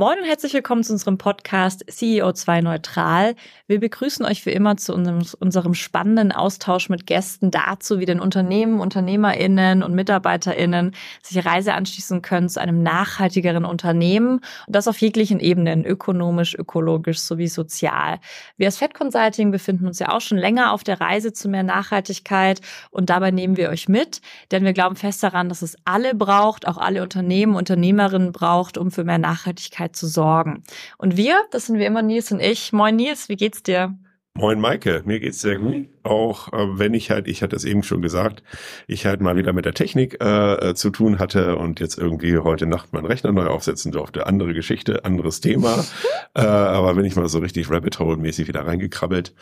Moin 0.00 0.18
und 0.18 0.24
herzlich 0.24 0.54
willkommen 0.54 0.82
zu 0.82 0.94
unserem 0.94 1.18
Podcast 1.18 1.84
CEO2 1.90 2.62
Neutral. 2.62 3.34
Wir 3.66 3.80
begrüßen 3.80 4.24
euch 4.24 4.46
wie 4.46 4.50
immer 4.50 4.78
zu 4.78 4.94
unserem, 4.94 5.26
unserem, 5.40 5.74
spannenden 5.74 6.32
Austausch 6.32 6.88
mit 6.88 7.06
Gästen 7.06 7.50
dazu, 7.50 7.98
wie 7.98 8.06
denn 8.06 8.18
Unternehmen, 8.18 8.80
UnternehmerInnen 8.80 9.82
und 9.82 9.94
MitarbeiterInnen 9.94 10.96
sich 11.22 11.44
Reise 11.44 11.74
anschließen 11.74 12.22
können 12.22 12.48
zu 12.48 12.62
einem 12.62 12.82
nachhaltigeren 12.82 13.66
Unternehmen 13.66 14.40
und 14.66 14.74
das 14.74 14.88
auf 14.88 14.96
jeglichen 15.02 15.38
Ebenen, 15.38 15.84
ökonomisch, 15.84 16.54
ökologisch 16.54 17.18
sowie 17.18 17.48
sozial. 17.48 18.20
Wir 18.56 18.68
als 18.68 18.78
Fed 18.78 18.94
Consulting 18.94 19.50
befinden 19.50 19.86
uns 19.86 19.98
ja 19.98 20.08
auch 20.14 20.22
schon 20.22 20.38
länger 20.38 20.72
auf 20.72 20.82
der 20.82 20.98
Reise 21.02 21.34
zu 21.34 21.46
mehr 21.50 21.62
Nachhaltigkeit 21.62 22.62
und 22.90 23.10
dabei 23.10 23.32
nehmen 23.32 23.58
wir 23.58 23.68
euch 23.68 23.86
mit, 23.86 24.22
denn 24.50 24.64
wir 24.64 24.72
glauben 24.72 24.96
fest 24.96 25.22
daran, 25.22 25.50
dass 25.50 25.60
es 25.60 25.76
alle 25.84 26.14
braucht, 26.14 26.66
auch 26.66 26.78
alle 26.78 27.02
Unternehmen, 27.02 27.54
Unternehmerinnen 27.54 28.32
braucht, 28.32 28.78
um 28.78 28.90
für 28.90 29.04
mehr 29.04 29.18
Nachhaltigkeit 29.18 29.89
Nachhaltigkeit 29.90 29.96
zu 29.96 30.06
sorgen. 30.06 30.62
Und 30.98 31.16
wir, 31.16 31.36
das 31.50 31.66
sind 31.66 31.78
wie 31.78 31.84
immer 31.84 32.02
Nils 32.02 32.32
und 32.32 32.40
ich. 32.40 32.72
Moin 32.72 32.96
Nils, 32.96 33.28
wie 33.28 33.36
geht's 33.36 33.62
dir? 33.62 33.96
Moin 34.34 34.60
Maike, 34.60 35.02
mir 35.04 35.18
geht's 35.18 35.40
sehr 35.40 35.58
gut. 35.58 35.88
Auch 36.04 36.52
äh, 36.52 36.78
wenn 36.78 36.94
ich 36.94 37.10
halt, 37.10 37.26
ich 37.26 37.42
hatte 37.42 37.56
es 37.56 37.64
eben 37.64 37.82
schon 37.82 38.00
gesagt, 38.00 38.44
ich 38.86 39.04
halt 39.04 39.20
mal 39.20 39.36
wieder 39.36 39.52
mit 39.52 39.64
der 39.64 39.74
Technik 39.74 40.22
äh, 40.22 40.70
äh, 40.70 40.74
zu 40.74 40.90
tun 40.90 41.18
hatte 41.18 41.56
und 41.56 41.80
jetzt 41.80 41.98
irgendwie 41.98 42.38
heute 42.38 42.66
Nacht 42.66 42.92
meinen 42.92 43.06
Rechner 43.06 43.32
neu 43.32 43.46
aufsetzen 43.46 43.90
durfte. 43.90 44.28
Andere 44.28 44.54
Geschichte, 44.54 45.04
anderes 45.04 45.40
Thema. 45.40 45.84
äh, 46.34 46.42
aber 46.42 46.94
bin 46.94 47.04
ich 47.04 47.16
mal 47.16 47.28
so 47.28 47.40
richtig 47.40 47.68
Rabbit 47.70 47.98
Hole 47.98 48.18
mäßig 48.18 48.46
wieder 48.46 48.64
reingekrabbelt. 48.64 49.34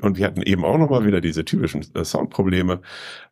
Und 0.00 0.18
wir 0.18 0.26
hatten 0.26 0.42
eben 0.42 0.64
auch 0.64 0.78
nochmal 0.78 1.06
wieder 1.06 1.20
diese 1.20 1.44
typischen 1.44 1.86
äh, 1.94 2.04
Soundprobleme. 2.04 2.80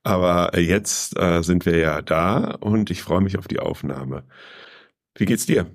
Aber 0.04 0.56
jetzt 0.58 1.18
äh, 1.18 1.42
sind 1.42 1.66
wir 1.66 1.78
ja 1.78 2.00
da 2.00 2.56
und 2.60 2.92
ich 2.92 3.02
freue 3.02 3.20
mich 3.20 3.36
auf 3.36 3.48
die 3.48 3.58
Aufnahme. 3.58 4.22
Wie 5.14 5.26
geht's 5.26 5.46
dir? 5.46 5.66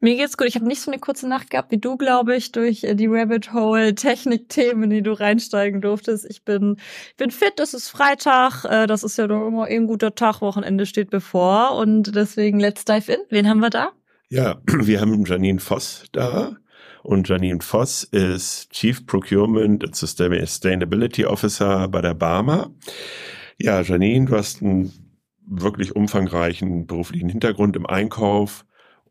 Mir 0.00 0.16
geht's 0.16 0.36
gut. 0.36 0.46
Ich 0.46 0.54
habe 0.54 0.66
nicht 0.66 0.80
so 0.80 0.90
eine 0.90 1.00
kurze 1.00 1.28
Nacht 1.28 1.50
gehabt 1.50 1.72
wie 1.72 1.78
du, 1.78 1.96
glaube 1.96 2.36
ich, 2.36 2.52
durch 2.52 2.84
äh, 2.84 2.94
die 2.94 3.08
Rabbit 3.08 3.52
Hole 3.52 3.94
Technik-Themen, 3.94 4.90
die 4.90 5.02
du 5.02 5.12
reinsteigen 5.12 5.80
durftest. 5.80 6.24
Ich 6.28 6.44
bin, 6.44 6.76
bin 7.16 7.30
fit. 7.30 7.58
Es 7.58 7.74
ist 7.74 7.88
Freitag. 7.88 8.64
Äh, 8.64 8.86
das 8.86 9.02
ist 9.02 9.18
ja 9.18 9.26
doch 9.26 9.46
immer 9.46 9.64
ein 9.64 9.86
guter 9.88 10.14
Tag. 10.14 10.40
Wochenende 10.40 10.86
steht 10.86 11.10
bevor 11.10 11.74
und 11.76 12.14
deswegen 12.14 12.60
let's 12.60 12.84
dive 12.84 13.10
in. 13.12 13.18
Wen 13.30 13.48
haben 13.48 13.58
wir 13.58 13.70
da? 13.70 13.90
Ja, 14.28 14.60
wir 14.66 15.00
haben 15.00 15.24
Janine 15.24 15.58
Voss 15.58 16.04
da. 16.12 16.56
Und 17.02 17.28
Janine 17.28 17.60
Voss 17.60 18.04
ist 18.04 18.70
Chief 18.70 19.04
Procurement 19.04 19.82
and 19.84 19.96
Sustainability 19.96 21.24
Officer 21.24 21.88
bei 21.88 22.02
der 22.02 22.14
Barmer. 22.14 22.70
Ja, 23.58 23.80
Janine, 23.80 24.26
du 24.26 24.36
hast 24.36 24.62
einen 24.62 24.92
wirklich 25.44 25.96
umfangreichen 25.96 26.86
beruflichen 26.86 27.28
Hintergrund 27.28 27.74
im 27.76 27.86
Einkauf, 27.86 28.64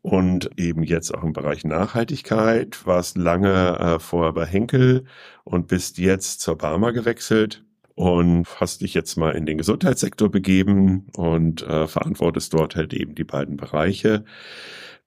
und 0.08 0.50
eben 0.56 0.84
jetzt 0.84 1.14
auch 1.14 1.22
im 1.22 1.34
Bereich 1.34 1.64
Nachhaltigkeit, 1.64 2.86
warst 2.86 3.18
lange 3.18 3.78
äh, 3.78 3.98
vorher 3.98 4.32
bei 4.32 4.46
Henkel 4.46 5.04
und 5.44 5.68
bist 5.68 5.98
jetzt 5.98 6.40
zur 6.40 6.56
Barmer 6.56 6.92
gewechselt 6.92 7.62
und 7.94 8.46
hast 8.58 8.80
dich 8.80 8.94
jetzt 8.94 9.16
mal 9.16 9.32
in 9.32 9.44
den 9.44 9.58
Gesundheitssektor 9.58 10.30
begeben 10.30 11.08
und 11.14 11.62
äh, 11.62 11.86
verantwortest 11.86 12.54
dort 12.54 12.74
halt 12.74 12.94
eben 12.94 13.16
die 13.16 13.24
beiden 13.24 13.58
Bereiche 13.58 14.24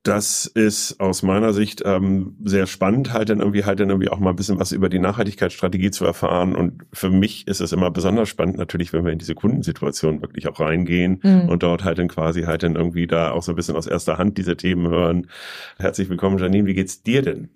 das 0.03 0.47
ist 0.47 0.99
aus 0.99 1.21
meiner 1.21 1.53
Sicht 1.53 1.83
ähm, 1.85 2.35
sehr 2.43 2.65
spannend, 2.65 3.13
halt 3.13 3.29
dann 3.29 3.39
irgendwie 3.39 3.65
halt 3.65 3.79
dann 3.79 3.89
irgendwie 3.89 4.09
auch 4.09 4.19
mal 4.19 4.31
ein 4.31 4.35
bisschen 4.35 4.59
was 4.59 4.71
über 4.71 4.89
die 4.89 4.97
Nachhaltigkeitsstrategie 4.97 5.91
zu 5.91 6.05
erfahren. 6.05 6.55
Und 6.55 6.83
für 6.91 7.11
mich 7.11 7.47
ist 7.47 7.59
es 7.59 7.71
immer 7.71 7.91
besonders 7.91 8.27
spannend, 8.27 8.57
natürlich, 8.57 8.93
wenn 8.93 9.05
wir 9.05 9.11
in 9.11 9.19
diese 9.19 9.35
Kundensituation 9.35 10.21
wirklich 10.21 10.47
auch 10.47 10.59
reingehen 10.59 11.19
mhm. 11.21 11.49
und 11.49 11.61
dort 11.61 11.83
halt 11.83 11.99
dann 11.99 12.07
quasi 12.07 12.43
halt 12.43 12.63
dann 12.63 12.75
irgendwie 12.75 13.05
da 13.05 13.31
auch 13.31 13.43
so 13.43 13.51
ein 13.51 13.55
bisschen 13.55 13.75
aus 13.75 13.85
erster 13.85 14.17
Hand 14.17 14.39
diese 14.39 14.57
Themen 14.57 14.87
hören. 14.87 15.27
Herzlich 15.77 16.09
willkommen, 16.09 16.39
Janine. 16.39 16.65
Wie 16.65 16.73
geht's 16.73 17.03
dir 17.03 17.21
denn? 17.21 17.49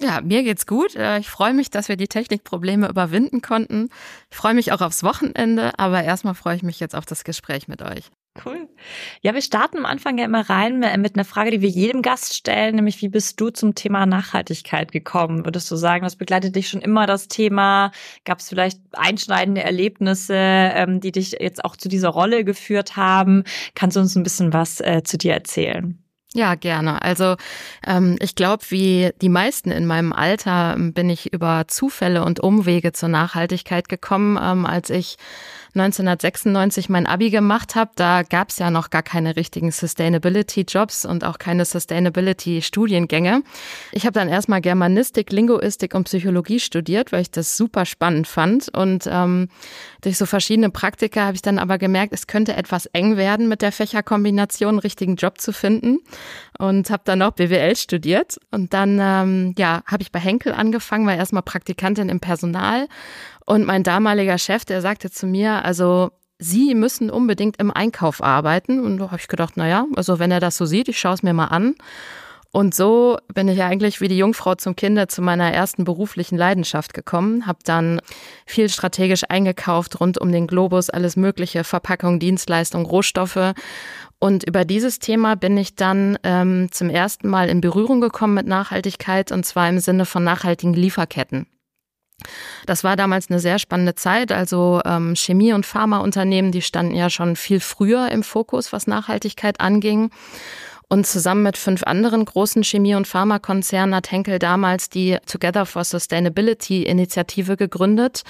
Ja, 0.00 0.20
mir 0.20 0.42
geht's 0.42 0.66
gut. 0.66 0.96
Äh, 0.96 1.20
ich 1.20 1.28
freue 1.28 1.54
mich, 1.54 1.70
dass 1.70 1.88
wir 1.88 1.96
die 1.96 2.08
Technikprobleme 2.08 2.88
überwinden 2.88 3.40
konnten. 3.40 3.88
Ich 4.30 4.36
freue 4.36 4.54
mich 4.54 4.72
auch 4.72 4.80
aufs 4.80 5.04
Wochenende, 5.04 5.78
aber 5.78 6.02
erstmal 6.02 6.34
freue 6.34 6.56
ich 6.56 6.64
mich 6.64 6.80
jetzt 6.80 6.96
auf 6.96 7.06
das 7.06 7.22
Gespräch 7.22 7.68
mit 7.68 7.82
euch. 7.82 8.10
Cool. 8.42 8.68
Ja, 9.20 9.32
wir 9.32 9.42
starten 9.42 9.78
am 9.78 9.86
Anfang 9.86 10.18
ja 10.18 10.24
immer 10.24 10.50
rein 10.50 10.80
mit 10.98 11.14
einer 11.14 11.24
Frage, 11.24 11.52
die 11.52 11.60
wir 11.60 11.68
jedem 11.68 12.02
Gast 12.02 12.34
stellen, 12.34 12.74
nämlich 12.74 13.00
wie 13.00 13.08
bist 13.08 13.40
du 13.40 13.50
zum 13.50 13.76
Thema 13.76 14.06
Nachhaltigkeit 14.06 14.90
gekommen? 14.90 15.44
Würdest 15.44 15.70
du 15.70 15.76
sagen, 15.76 16.02
das 16.02 16.16
begleitet 16.16 16.56
dich 16.56 16.68
schon 16.68 16.80
immer 16.80 17.06
das 17.06 17.28
Thema? 17.28 17.92
Gab 18.24 18.40
es 18.40 18.48
vielleicht 18.48 18.80
einschneidende 18.92 19.62
Erlebnisse, 19.62 20.34
ähm, 20.34 21.00
die 21.00 21.12
dich 21.12 21.36
jetzt 21.38 21.64
auch 21.64 21.76
zu 21.76 21.88
dieser 21.88 22.08
Rolle 22.08 22.44
geführt 22.44 22.96
haben? 22.96 23.44
Kannst 23.76 23.96
du 23.96 24.00
uns 24.00 24.16
ein 24.16 24.24
bisschen 24.24 24.52
was 24.52 24.80
äh, 24.80 25.02
zu 25.04 25.16
dir 25.16 25.34
erzählen? 25.34 26.04
Ja, 26.36 26.56
gerne. 26.56 27.00
Also 27.00 27.36
ähm, 27.86 28.16
ich 28.20 28.34
glaube, 28.34 28.64
wie 28.70 29.10
die 29.22 29.28
meisten 29.28 29.70
in 29.70 29.86
meinem 29.86 30.12
Alter 30.12 30.74
ähm, 30.74 30.92
bin 30.92 31.08
ich 31.08 31.32
über 31.32 31.66
Zufälle 31.68 32.24
und 32.24 32.40
Umwege 32.40 32.92
zur 32.92 33.08
Nachhaltigkeit 33.08 33.88
gekommen, 33.88 34.36
ähm, 34.42 34.66
als 34.66 34.90
ich 34.90 35.16
1996 35.74 36.88
mein 36.88 37.06
Abi 37.06 37.30
gemacht 37.30 37.74
habe, 37.74 37.90
da 37.96 38.22
gab 38.22 38.50
es 38.50 38.58
ja 38.58 38.70
noch 38.70 38.90
gar 38.90 39.02
keine 39.02 39.34
richtigen 39.34 39.72
Sustainability-Jobs 39.72 41.04
und 41.04 41.24
auch 41.24 41.38
keine 41.38 41.64
Sustainability-Studiengänge. 41.64 43.42
Ich 43.90 44.06
habe 44.06 44.12
dann 44.12 44.28
erstmal 44.28 44.60
Germanistik, 44.60 45.32
Linguistik 45.32 45.94
und 45.94 46.04
Psychologie 46.04 46.60
studiert, 46.60 47.10
weil 47.10 47.22
ich 47.22 47.32
das 47.32 47.56
super 47.56 47.86
spannend 47.86 48.28
fand. 48.28 48.68
Und 48.68 49.08
ähm, 49.10 49.48
durch 50.02 50.16
so 50.16 50.26
verschiedene 50.26 50.70
Praktika 50.70 51.22
habe 51.22 51.34
ich 51.34 51.42
dann 51.42 51.58
aber 51.58 51.78
gemerkt, 51.78 52.12
es 52.12 52.28
könnte 52.28 52.54
etwas 52.54 52.86
eng 52.86 53.16
werden 53.16 53.48
mit 53.48 53.60
der 53.60 53.72
Fächerkombination, 53.72 54.68
einen 54.70 54.78
richtigen 54.78 55.16
Job 55.16 55.40
zu 55.40 55.52
finden. 55.52 55.98
Und 56.56 56.88
habe 56.90 57.02
dann 57.04 57.20
auch 57.22 57.32
BWL 57.32 57.74
studiert. 57.74 58.38
Und 58.52 58.72
dann 58.74 59.00
ähm, 59.02 59.54
ja, 59.58 59.82
habe 59.86 60.02
ich 60.02 60.12
bei 60.12 60.20
Henkel 60.20 60.52
angefangen, 60.52 61.04
war 61.04 61.16
erstmal 61.16 61.42
Praktikantin 61.42 62.08
im 62.08 62.20
Personal 62.20 62.86
und 63.46 63.64
mein 63.64 63.82
damaliger 63.82 64.38
Chef, 64.38 64.64
der 64.64 64.80
sagte 64.80 65.10
zu 65.10 65.26
mir, 65.26 65.64
also 65.64 66.10
Sie 66.38 66.74
müssen 66.74 67.10
unbedingt 67.10 67.58
im 67.58 67.70
Einkauf 67.70 68.22
arbeiten. 68.22 68.80
Und 68.80 68.98
da 68.98 69.06
habe 69.06 69.20
ich 69.20 69.28
gedacht, 69.28 69.56
naja, 69.56 69.86
also 69.94 70.18
wenn 70.18 70.30
er 70.30 70.40
das 70.40 70.56
so 70.56 70.66
sieht, 70.66 70.88
ich 70.88 70.98
schaue 70.98 71.14
es 71.14 71.22
mir 71.22 71.32
mal 71.32 71.46
an. 71.46 71.76
Und 72.50 72.72
so 72.74 73.18
bin 73.34 73.48
ich 73.48 73.62
eigentlich 73.62 74.00
wie 74.00 74.06
die 74.06 74.18
Jungfrau 74.18 74.54
zum 74.54 74.76
Kinder 74.76 75.08
zu 75.08 75.22
meiner 75.22 75.52
ersten 75.52 75.82
beruflichen 75.82 76.38
Leidenschaft 76.38 76.94
gekommen, 76.94 77.48
habe 77.48 77.58
dann 77.64 78.00
viel 78.46 78.68
strategisch 78.68 79.22
eingekauft 79.28 79.98
rund 80.00 80.18
um 80.18 80.30
den 80.30 80.46
Globus, 80.46 80.88
alles 80.88 81.16
mögliche, 81.16 81.64
Verpackung, 81.64 82.20
Dienstleistung, 82.20 82.86
Rohstoffe. 82.86 83.54
Und 84.20 84.44
über 84.44 84.64
dieses 84.64 85.00
Thema 85.00 85.34
bin 85.34 85.56
ich 85.56 85.74
dann 85.74 86.16
ähm, 86.22 86.68
zum 86.70 86.90
ersten 86.90 87.28
Mal 87.28 87.48
in 87.48 87.60
Berührung 87.60 88.00
gekommen 88.00 88.34
mit 88.34 88.46
Nachhaltigkeit 88.46 89.32
und 89.32 89.44
zwar 89.44 89.68
im 89.68 89.80
Sinne 89.80 90.04
von 90.04 90.22
nachhaltigen 90.22 90.74
Lieferketten. 90.74 91.48
Das 92.66 92.84
war 92.84 92.96
damals 92.96 93.30
eine 93.30 93.40
sehr 93.40 93.58
spannende 93.58 93.94
Zeit. 93.94 94.32
Also 94.32 94.80
ähm, 94.84 95.14
Chemie- 95.14 95.52
und 95.52 95.66
Pharmaunternehmen, 95.66 96.52
die 96.52 96.62
standen 96.62 96.94
ja 96.94 97.10
schon 97.10 97.36
viel 97.36 97.60
früher 97.60 98.10
im 98.10 98.22
Fokus, 98.22 98.72
was 98.72 98.86
Nachhaltigkeit 98.86 99.60
anging. 99.60 100.10
Und 100.88 101.06
zusammen 101.06 101.42
mit 101.42 101.56
fünf 101.56 101.82
anderen 101.82 102.24
großen 102.24 102.62
Chemie- 102.62 102.94
und 102.94 103.08
Pharmakonzernen 103.08 103.94
hat 103.94 104.12
Henkel 104.12 104.38
damals 104.38 104.90
die 104.90 105.16
Together 105.26 105.64
for 105.64 105.82
Sustainability 105.82 106.82
Initiative 106.82 107.56
gegründet, 107.56 108.22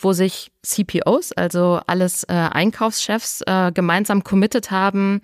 wo 0.00 0.12
sich 0.12 0.50
CPOs, 0.62 1.32
also 1.32 1.80
alles 1.86 2.24
äh, 2.24 2.32
Einkaufschefs, 2.32 3.42
äh, 3.46 3.72
gemeinsam 3.72 4.24
committed 4.24 4.70
haben, 4.70 5.20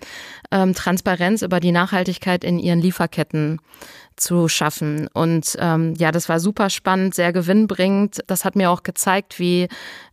ähm, 0.51 0.73
Transparenz 0.73 1.41
über 1.41 1.59
die 1.59 1.71
Nachhaltigkeit 1.71 2.43
in 2.43 2.59
ihren 2.59 2.79
Lieferketten 2.79 3.59
zu 4.17 4.47
schaffen. 4.47 5.07
Und 5.13 5.57
ähm, 5.59 5.93
ja, 5.97 6.11
das 6.11 6.29
war 6.29 6.39
super 6.39 6.69
spannend, 6.69 7.15
sehr 7.15 7.33
gewinnbringend. 7.33 8.19
Das 8.27 8.45
hat 8.45 8.55
mir 8.55 8.69
auch 8.69 8.83
gezeigt, 8.83 9.39
wie 9.39 9.67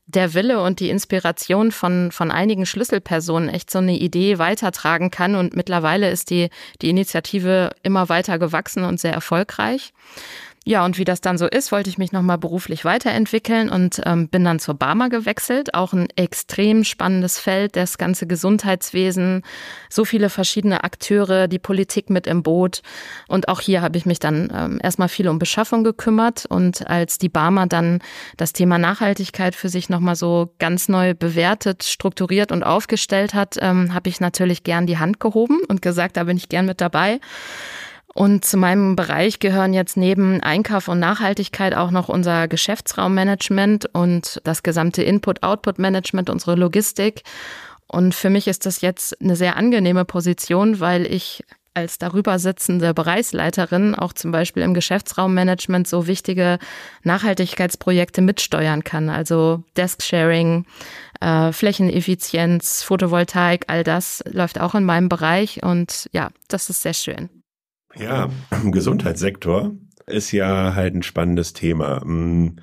der 0.06 0.34
Wille 0.34 0.62
und 0.62 0.80
die 0.80 0.90
Inspiration 0.90 1.72
von, 1.72 2.12
von 2.12 2.30
einigen 2.30 2.66
Schlüsselpersonen 2.66 3.48
echt 3.48 3.70
so 3.70 3.78
eine 3.78 3.96
Idee 3.96 4.38
weitertragen 4.38 5.10
kann. 5.10 5.34
Und 5.34 5.56
mittlerweile 5.56 6.10
ist 6.10 6.30
die, 6.30 6.50
die 6.80 6.90
Initiative 6.90 7.70
immer 7.82 8.08
weiter 8.08 8.38
gewachsen 8.38 8.84
und 8.84 9.00
sehr 9.00 9.12
erfolgreich. 9.12 9.92
Ja, 10.64 10.84
und 10.84 10.96
wie 10.96 11.04
das 11.04 11.20
dann 11.20 11.38
so 11.38 11.46
ist, 11.46 11.72
wollte 11.72 11.90
ich 11.90 11.98
mich 11.98 12.12
nochmal 12.12 12.38
beruflich 12.38 12.84
weiterentwickeln 12.84 13.68
und 13.68 14.00
ähm, 14.06 14.28
bin 14.28 14.44
dann 14.44 14.60
zur 14.60 14.74
Barmer 14.74 15.08
gewechselt. 15.08 15.74
Auch 15.74 15.92
ein 15.92 16.06
extrem 16.14 16.84
spannendes 16.84 17.40
Feld, 17.40 17.74
das 17.74 17.98
ganze 17.98 18.28
Gesundheitswesen, 18.28 19.42
so 19.90 20.04
viele 20.04 20.30
verschiedene 20.30 20.84
Akteure, 20.84 21.48
die 21.48 21.58
Politik 21.58 22.10
mit 22.10 22.28
im 22.28 22.44
Boot. 22.44 22.82
Und 23.26 23.48
auch 23.48 23.60
hier 23.60 23.82
habe 23.82 23.98
ich 23.98 24.06
mich 24.06 24.20
dann 24.20 24.52
ähm, 24.54 24.78
erstmal 24.80 25.08
viel 25.08 25.26
um 25.26 25.40
Beschaffung 25.40 25.82
gekümmert. 25.82 26.46
Und 26.46 26.88
als 26.88 27.18
die 27.18 27.28
Barmer 27.28 27.66
dann 27.66 27.98
das 28.36 28.52
Thema 28.52 28.78
Nachhaltigkeit 28.78 29.56
für 29.56 29.68
sich 29.68 29.88
nochmal 29.88 30.14
so 30.14 30.54
ganz 30.60 30.88
neu 30.88 31.14
bewertet, 31.14 31.82
strukturiert 31.82 32.52
und 32.52 32.62
aufgestellt 32.62 33.34
hat, 33.34 33.56
ähm, 33.60 33.94
habe 33.94 34.08
ich 34.08 34.20
natürlich 34.20 34.62
gern 34.62 34.86
die 34.86 34.98
Hand 34.98 35.18
gehoben 35.18 35.58
und 35.66 35.82
gesagt, 35.82 36.16
da 36.16 36.22
bin 36.22 36.36
ich 36.36 36.48
gern 36.48 36.66
mit 36.66 36.80
dabei. 36.80 37.18
Und 38.14 38.44
zu 38.44 38.58
meinem 38.58 38.94
Bereich 38.94 39.38
gehören 39.38 39.72
jetzt 39.72 39.96
neben 39.96 40.42
Einkauf 40.42 40.88
und 40.88 40.98
Nachhaltigkeit 40.98 41.74
auch 41.74 41.90
noch 41.90 42.08
unser 42.08 42.46
Geschäftsraummanagement 42.46 43.88
und 43.94 44.40
das 44.44 44.62
gesamte 44.62 45.02
Input-Output-Management, 45.02 46.28
unsere 46.28 46.54
Logistik. 46.56 47.22
Und 47.86 48.14
für 48.14 48.30
mich 48.30 48.48
ist 48.48 48.66
das 48.66 48.82
jetzt 48.82 49.20
eine 49.20 49.36
sehr 49.36 49.56
angenehme 49.56 50.04
Position, 50.04 50.80
weil 50.80 51.06
ich 51.06 51.42
als 51.74 51.98
darüber 51.98 52.38
sitzende 52.38 52.92
Bereichsleiterin 52.92 53.94
auch 53.94 54.12
zum 54.12 54.30
Beispiel 54.30 54.62
im 54.62 54.74
Geschäftsraummanagement 54.74 55.88
so 55.88 56.06
wichtige 56.06 56.58
Nachhaltigkeitsprojekte 57.02 58.20
mitsteuern 58.20 58.84
kann. 58.84 59.08
Also 59.08 59.64
Desk-Sharing, 59.76 60.66
äh, 61.20 61.52
Flächeneffizienz, 61.52 62.82
Photovoltaik, 62.82 63.64
all 63.68 63.84
das 63.84 64.22
läuft 64.30 64.60
auch 64.60 64.74
in 64.74 64.84
meinem 64.84 65.08
Bereich 65.08 65.62
und 65.62 66.10
ja, 66.12 66.28
das 66.48 66.68
ist 66.68 66.82
sehr 66.82 66.94
schön. 66.94 67.41
Ja, 67.96 68.28
im 68.62 68.72
Gesundheitssektor 68.72 69.72
ist 70.06 70.32
ja 70.32 70.74
halt 70.74 70.94
ein 70.94 71.02
spannendes 71.02 71.52
Thema. 71.52 72.00
Hm, 72.02 72.56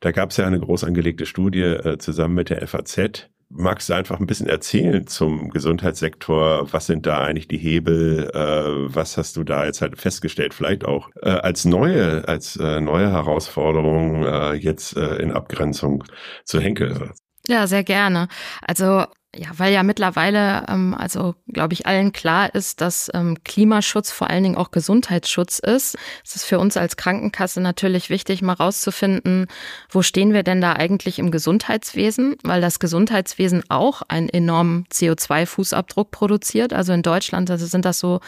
da 0.00 0.12
gab 0.12 0.30
es 0.30 0.36
ja 0.36 0.46
eine 0.46 0.60
groß 0.60 0.84
angelegte 0.84 1.26
Studie 1.26 1.62
äh, 1.62 1.98
zusammen 1.98 2.34
mit 2.34 2.50
der 2.50 2.66
FAZ. 2.66 3.30
Magst 3.50 3.88
du 3.88 3.94
einfach 3.94 4.18
ein 4.18 4.26
bisschen 4.26 4.48
erzählen 4.48 5.06
zum 5.06 5.50
Gesundheitssektor? 5.50 6.72
Was 6.72 6.86
sind 6.86 7.06
da 7.06 7.18
eigentlich 7.18 7.48
die 7.48 7.58
Hebel? 7.58 8.30
Äh, 8.34 8.94
was 8.94 9.16
hast 9.16 9.36
du 9.36 9.44
da 9.44 9.64
jetzt 9.64 9.80
halt 9.80 9.98
festgestellt? 9.98 10.54
Vielleicht 10.54 10.84
auch 10.84 11.10
äh, 11.22 11.30
als 11.30 11.64
neue, 11.64 12.26
als 12.26 12.56
neue 12.56 13.10
Herausforderung 13.10 14.54
jetzt 14.54 14.94
in 14.94 15.32
Abgrenzung 15.32 16.04
zu 16.44 16.60
Henkel. 16.60 17.12
Ja, 17.46 17.66
sehr 17.66 17.84
gerne. 17.84 18.28
Also 18.62 19.04
ja, 19.36 19.48
weil 19.56 19.72
ja 19.72 19.82
mittlerweile, 19.82 20.64
ähm, 20.68 20.94
also 20.94 21.34
glaube 21.48 21.74
ich, 21.74 21.86
allen 21.86 22.12
klar 22.12 22.54
ist, 22.54 22.80
dass 22.80 23.10
ähm, 23.14 23.38
Klimaschutz 23.44 24.10
vor 24.10 24.30
allen 24.30 24.42
Dingen 24.42 24.56
auch 24.56 24.70
Gesundheitsschutz 24.70 25.58
ist. 25.58 25.96
Es 26.24 26.36
ist 26.36 26.44
für 26.44 26.58
uns 26.58 26.76
als 26.76 26.96
Krankenkasse 26.96 27.60
natürlich 27.60 28.10
wichtig, 28.10 28.42
mal 28.42 28.54
rauszufinden, 28.54 29.46
wo 29.90 30.02
stehen 30.02 30.32
wir 30.32 30.42
denn 30.42 30.60
da 30.60 30.72
eigentlich 30.74 31.18
im 31.18 31.30
Gesundheitswesen, 31.30 32.36
weil 32.42 32.60
das 32.60 32.78
Gesundheitswesen 32.78 33.64
auch 33.68 34.02
einen 34.08 34.28
enormen 34.28 34.86
CO2-Fußabdruck 34.92 36.10
produziert. 36.10 36.72
Also 36.72 36.92
in 36.92 37.02
Deutschland 37.02 37.50
also 37.50 37.66
sind 37.66 37.84
das 37.84 37.98
so 37.98 38.20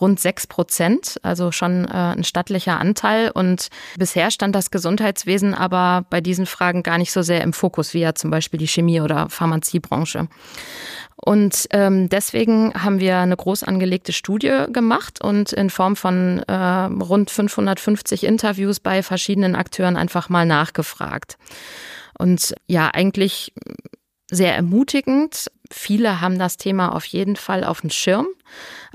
rund 0.00 0.20
sechs 0.20 0.46
Prozent, 0.46 1.18
also 1.22 1.52
schon 1.52 1.84
äh, 1.84 1.88
ein 1.88 2.24
stattlicher 2.24 2.78
Anteil. 2.78 3.30
Und 3.30 3.68
bisher 3.96 4.30
stand 4.30 4.54
das 4.54 4.70
Gesundheitswesen 4.70 5.54
aber 5.54 6.06
bei 6.10 6.20
diesen 6.20 6.46
Fragen 6.46 6.82
gar 6.82 6.98
nicht 6.98 7.12
so 7.12 7.22
sehr 7.22 7.42
im 7.42 7.52
Fokus, 7.52 7.94
wie 7.94 8.00
ja 8.00 8.14
zum 8.14 8.30
Beispiel 8.30 8.58
die 8.58 8.68
Chemie- 8.68 9.00
oder 9.00 9.28
Pharmaziebranche. 9.28 10.28
Und 11.16 11.66
ähm, 11.72 12.08
deswegen 12.08 12.72
haben 12.74 13.00
wir 13.00 13.18
eine 13.18 13.36
groß 13.36 13.64
angelegte 13.64 14.12
Studie 14.12 14.66
gemacht 14.72 15.22
und 15.22 15.52
in 15.52 15.68
Form 15.68 15.96
von 15.96 16.38
äh, 16.46 16.54
rund 16.54 17.30
550 17.30 18.24
Interviews 18.24 18.78
bei 18.78 19.02
verschiedenen 19.02 19.56
Akteuren 19.56 19.96
einfach 19.96 20.28
mal 20.28 20.46
nachgefragt. 20.46 21.36
Und 22.18 22.54
ja, 22.66 22.88
eigentlich 22.92 23.52
sehr 24.30 24.54
ermutigend. 24.54 25.50
Viele 25.70 26.20
haben 26.20 26.38
das 26.38 26.56
Thema 26.56 26.94
auf 26.94 27.04
jeden 27.04 27.36
Fall 27.36 27.64
auf 27.64 27.82
dem 27.82 27.90
Schirm. 27.90 28.26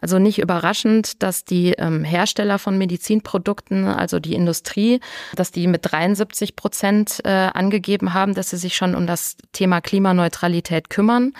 Also 0.02 0.20
nicht 0.20 0.40
überraschend, 0.40 1.22
dass 1.22 1.46
die 1.46 1.74
ähm, 1.78 2.04
Hersteller 2.04 2.60
von 2.60 2.78
Medizinprodukten, 2.78 3.86
also 3.86 4.20
die 4.20 4.34
Industrie, 4.34 5.00
dass 5.36 5.52
die 5.52 5.68
mit 5.68 5.82
73 5.92 6.56
Prozent 6.56 7.22
äh, 7.24 7.30
angegeben 7.30 8.14
haben, 8.14 8.34
dass 8.34 8.50
sie 8.50 8.58
sich 8.58 8.76
schon 8.76 8.96
um 8.96 9.08
das 9.08 9.38
Thema 9.52 9.82
Klimaneutralität 9.82 10.90
kümmern. 10.90 11.34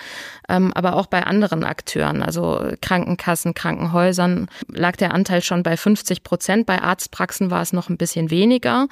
Ähm, 0.48 0.72
aber 0.74 0.94
auch 0.96 1.06
bei 1.06 1.24
anderen 1.24 1.64
Akteuren, 1.64 2.22
also 2.22 2.64
Krankenkassen, 2.80 3.54
Krankenhäusern, 3.54 4.48
lag 4.68 4.96
der 4.96 5.12
Anteil 5.12 5.42
schon 5.42 5.62
bei 5.62 5.76
50 5.76 6.22
Prozent. 6.22 6.66
Bei 6.66 6.80
Arztpraxen 6.80 7.50
war 7.50 7.60
es 7.60 7.72
noch 7.72 7.88
ein 7.88 7.98
bisschen 7.98 8.30
weniger. 8.30 8.86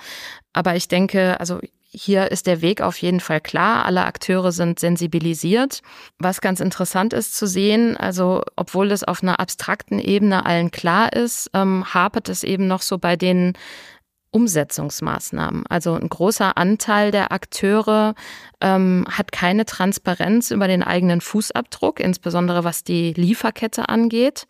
Aber 0.53 0.77
ich 0.77 0.89
denke, 0.89 1.41
also 1.41 1.61
hier 1.95 2.31
ist 2.31 2.47
der 2.47 2.63
Weg 2.63 2.81
auf 2.81 2.97
jeden 2.97 3.21
Fall 3.21 3.41
klar. 3.41 3.85
Alle 3.85 4.05
Akteure 4.05 4.51
sind 4.51 4.81
sensibilisiert. 4.81 5.83
Was 6.19 6.41
ganz 6.41 6.61
interessant 6.61 7.13
ist 7.13 7.37
zu 7.37 7.47
sehen, 7.47 7.97
also 7.97 8.43
obwohl 8.57 8.91
es 8.91 9.05
auf 9.05 9.23
einer 9.23 9.41
abstrakten 9.41 9.99
Ebene 9.99 10.47
allen 10.47 10.71
klar 10.71 11.13
ist, 11.13 11.51
ähm, 11.53 11.85
hapert 11.93 12.31
es 12.31 12.45
eben 12.45 12.67
noch 12.67 12.81
so 12.81 12.99
bei 12.99 13.17
den 13.17 13.53
Umsetzungsmaßnahmen. 14.33 15.65
Also 15.69 15.95
ein 15.95 16.09
großer 16.09 16.57
Anteil 16.57 17.11
der 17.11 17.33
Akteure 17.33 18.15
ähm, 18.61 19.05
hat 19.09 19.31
keine 19.31 19.65
Transparenz 19.67 20.51
über 20.51 20.67
den 20.67 20.83
eigenen 20.83 21.21
Fußabdruck, 21.21 22.01
insbesondere 22.01 22.65
was 22.65 22.83
die 22.83 23.13
Lieferkette 23.13 23.89
angeht. 23.89 24.47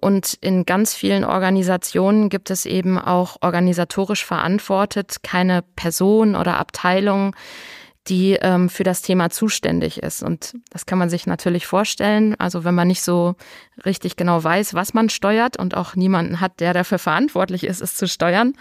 Und 0.00 0.34
in 0.40 0.64
ganz 0.64 0.94
vielen 0.94 1.24
Organisationen 1.24 2.30
gibt 2.30 2.50
es 2.50 2.66
eben 2.66 2.98
auch 2.98 3.36
organisatorisch 3.42 4.24
verantwortet 4.24 5.22
keine 5.22 5.62
Person 5.76 6.34
oder 6.34 6.58
Abteilung, 6.58 7.36
die 8.08 8.38
ähm, 8.40 8.68
für 8.68 8.84
das 8.84 9.02
Thema 9.02 9.30
zuständig 9.30 10.02
ist. 10.02 10.22
Und 10.22 10.54
das 10.70 10.86
kann 10.86 10.98
man 10.98 11.10
sich 11.10 11.26
natürlich 11.26 11.66
vorstellen. 11.66 12.34
Also 12.38 12.64
wenn 12.64 12.74
man 12.74 12.88
nicht 12.88 13.02
so 13.02 13.36
richtig 13.84 14.16
genau 14.16 14.42
weiß, 14.42 14.74
was 14.74 14.94
man 14.94 15.10
steuert 15.10 15.58
und 15.58 15.76
auch 15.76 15.94
niemanden 15.94 16.40
hat, 16.40 16.60
der 16.60 16.72
dafür 16.72 16.98
verantwortlich 16.98 17.64
ist, 17.64 17.82
es 17.82 17.94
zu 17.94 18.08
steuern, 18.08 18.54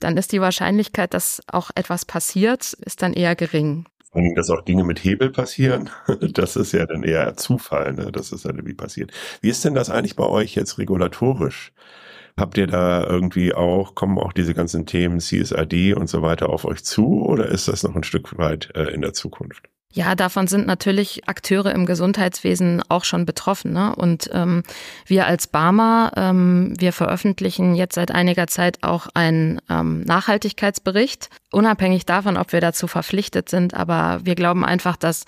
dann 0.00 0.16
ist 0.16 0.32
die 0.32 0.40
Wahrscheinlichkeit, 0.40 1.14
dass 1.14 1.42
auch 1.46 1.70
etwas 1.74 2.04
passiert, 2.04 2.72
ist 2.72 3.02
dann 3.02 3.12
eher 3.12 3.36
gering. 3.36 3.86
Und 4.12 4.34
dass 4.34 4.50
auch 4.50 4.62
Dinge 4.62 4.82
mit 4.82 5.04
Hebel 5.04 5.30
passieren, 5.30 5.90
das 6.20 6.56
ist 6.56 6.72
ja 6.72 6.86
dann 6.86 7.04
eher 7.04 7.36
Zufall, 7.36 7.92
ne? 7.92 8.10
dass 8.10 8.32
es 8.32 8.44
halt 8.44 8.66
wie 8.66 8.74
passiert. 8.74 9.12
Wie 9.40 9.50
ist 9.50 9.64
denn 9.64 9.74
das 9.74 9.88
eigentlich 9.88 10.16
bei 10.16 10.26
euch 10.26 10.56
jetzt 10.56 10.78
regulatorisch? 10.78 11.72
Habt 12.36 12.58
ihr 12.58 12.66
da 12.66 13.04
irgendwie 13.04 13.54
auch, 13.54 13.94
kommen 13.94 14.18
auch 14.18 14.32
diese 14.32 14.54
ganzen 14.54 14.86
Themen 14.86 15.20
CSRD 15.20 15.94
und 15.94 16.08
so 16.08 16.22
weiter 16.22 16.48
auf 16.48 16.64
euch 16.64 16.82
zu 16.84 17.22
oder 17.22 17.46
ist 17.46 17.68
das 17.68 17.82
noch 17.82 17.94
ein 17.94 18.02
Stück 18.02 18.38
weit 18.38 18.70
äh, 18.74 18.90
in 18.90 19.02
der 19.02 19.12
Zukunft? 19.12 19.68
Ja, 19.92 20.14
davon 20.14 20.46
sind 20.46 20.68
natürlich 20.68 21.28
Akteure 21.28 21.72
im 21.72 21.84
Gesundheitswesen 21.84 22.80
auch 22.88 23.02
schon 23.02 23.26
betroffen. 23.26 23.72
Ne? 23.72 23.92
Und 23.96 24.30
ähm, 24.32 24.62
wir 25.04 25.26
als 25.26 25.48
Barmer, 25.48 26.12
ähm, 26.16 26.74
wir 26.78 26.92
veröffentlichen 26.92 27.74
jetzt 27.74 27.96
seit 27.96 28.12
einiger 28.12 28.46
Zeit 28.46 28.78
auch 28.82 29.08
einen 29.14 29.60
ähm, 29.68 30.02
Nachhaltigkeitsbericht, 30.02 31.28
unabhängig 31.50 32.06
davon, 32.06 32.36
ob 32.36 32.52
wir 32.52 32.60
dazu 32.60 32.86
verpflichtet 32.86 33.48
sind. 33.48 33.74
Aber 33.74 34.20
wir 34.22 34.36
glauben 34.36 34.64
einfach, 34.64 34.96
dass 34.96 35.24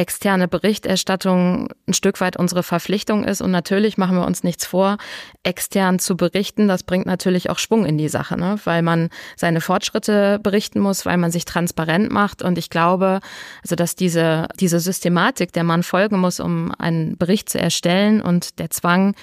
externe 0.00 0.48
Berichterstattung 0.48 1.68
ein 1.86 1.92
Stück 1.92 2.22
weit 2.22 2.38
unsere 2.38 2.62
Verpflichtung 2.62 3.22
ist. 3.22 3.42
Und 3.42 3.50
natürlich 3.50 3.98
machen 3.98 4.16
wir 4.16 4.24
uns 4.24 4.42
nichts 4.42 4.64
vor, 4.64 4.96
extern 5.42 5.98
zu 5.98 6.16
berichten. 6.16 6.68
Das 6.68 6.84
bringt 6.84 7.04
natürlich 7.04 7.50
auch 7.50 7.58
Schwung 7.58 7.84
in 7.84 7.98
die 7.98 8.08
Sache, 8.08 8.38
ne? 8.38 8.58
weil 8.64 8.80
man 8.80 9.10
seine 9.36 9.60
Fortschritte 9.60 10.38
berichten 10.42 10.80
muss, 10.80 11.04
weil 11.04 11.18
man 11.18 11.30
sich 11.30 11.44
transparent 11.44 12.10
macht. 12.10 12.40
Und 12.40 12.56
ich 12.56 12.70
glaube, 12.70 13.20
also 13.62 13.76
dass 13.76 13.94
diese, 13.94 14.48
diese 14.58 14.80
Systematik, 14.80 15.52
der 15.52 15.64
man 15.64 15.82
folgen 15.82 16.18
muss, 16.18 16.40
um 16.40 16.72
einen 16.78 17.18
Bericht 17.18 17.50
zu 17.50 17.60
erstellen 17.60 18.22
und 18.22 18.58
der 18.58 18.70
Zwang, 18.70 19.14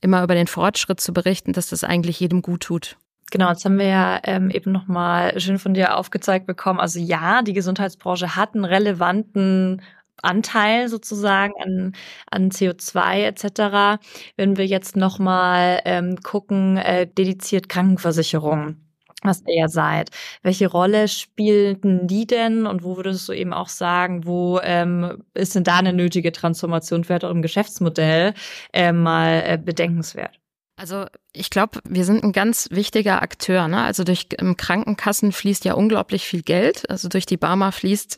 immer 0.00 0.24
über 0.24 0.34
den 0.34 0.46
Fortschritt 0.46 0.98
zu 0.98 1.12
berichten, 1.12 1.52
dass 1.52 1.68
das 1.68 1.84
eigentlich 1.84 2.18
jedem 2.18 2.40
gut 2.40 2.62
tut. 2.62 2.96
Genau, 3.30 3.50
jetzt 3.50 3.64
haben 3.64 3.78
wir 3.78 3.86
ja 3.86 4.20
ähm, 4.24 4.50
eben 4.50 4.72
nochmal 4.72 5.38
schön 5.40 5.58
von 5.58 5.74
dir 5.74 5.96
aufgezeigt 5.96 6.46
bekommen. 6.46 6.80
Also 6.80 7.00
ja, 7.00 7.42
die 7.42 7.52
Gesundheitsbranche 7.52 8.34
hat 8.34 8.54
einen 8.54 8.64
relevanten 8.64 9.80
Anteil 10.22 10.88
sozusagen 10.88 11.52
an, 11.60 11.92
an 12.30 12.50
CO2 12.50 13.24
etc. 13.24 14.02
Wenn 14.36 14.56
wir 14.56 14.66
jetzt 14.66 14.96
nochmal 14.96 15.80
ähm, 15.84 16.16
gucken, 16.22 16.76
äh, 16.76 17.06
dediziert 17.06 17.68
Krankenversicherung 17.68 18.76
was 19.22 19.42
ihr 19.46 19.68
seid. 19.68 20.10
Welche 20.42 20.68
Rolle 20.68 21.08
spielten 21.08 22.06
die 22.06 22.26
denn 22.26 22.66
und 22.66 22.82
wo 22.82 22.96
würdest 22.96 23.28
du 23.28 23.32
eben 23.32 23.52
auch 23.52 23.68
sagen, 23.68 24.26
wo 24.26 24.58
ähm, 24.62 25.22
ist 25.34 25.54
denn 25.54 25.64
da 25.64 25.76
eine 25.76 25.92
nötige 25.92 26.32
Transformation 26.32 27.04
vielleicht 27.04 27.24
auch 27.24 27.30
im 27.30 27.42
Geschäftsmodell 27.42 28.34
äh, 28.72 28.92
mal 28.92 29.42
äh, 29.46 29.58
bedenkenswert? 29.58 30.38
Also 30.76 31.06
ich 31.32 31.50
glaube, 31.50 31.80
wir 31.88 32.04
sind 32.04 32.24
ein 32.24 32.32
ganz 32.32 32.68
wichtiger 32.70 33.22
Akteur. 33.22 33.68
Ne? 33.68 33.82
Also 33.82 34.04
durch 34.04 34.26
im 34.38 34.56
Krankenkassen 34.56 35.30
fließt 35.30 35.64
ja 35.64 35.74
unglaublich 35.74 36.26
viel 36.26 36.42
Geld. 36.42 36.88
Also 36.90 37.08
durch 37.08 37.26
die 37.26 37.36
Barmer 37.36 37.72
fließt 37.72 38.16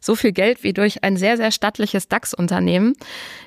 so 0.00 0.14
viel 0.14 0.32
Geld 0.32 0.62
wie 0.62 0.72
durch 0.72 1.02
ein 1.02 1.16
sehr, 1.16 1.36
sehr 1.36 1.50
stattliches 1.50 2.08
DAX-Unternehmen. 2.08 2.94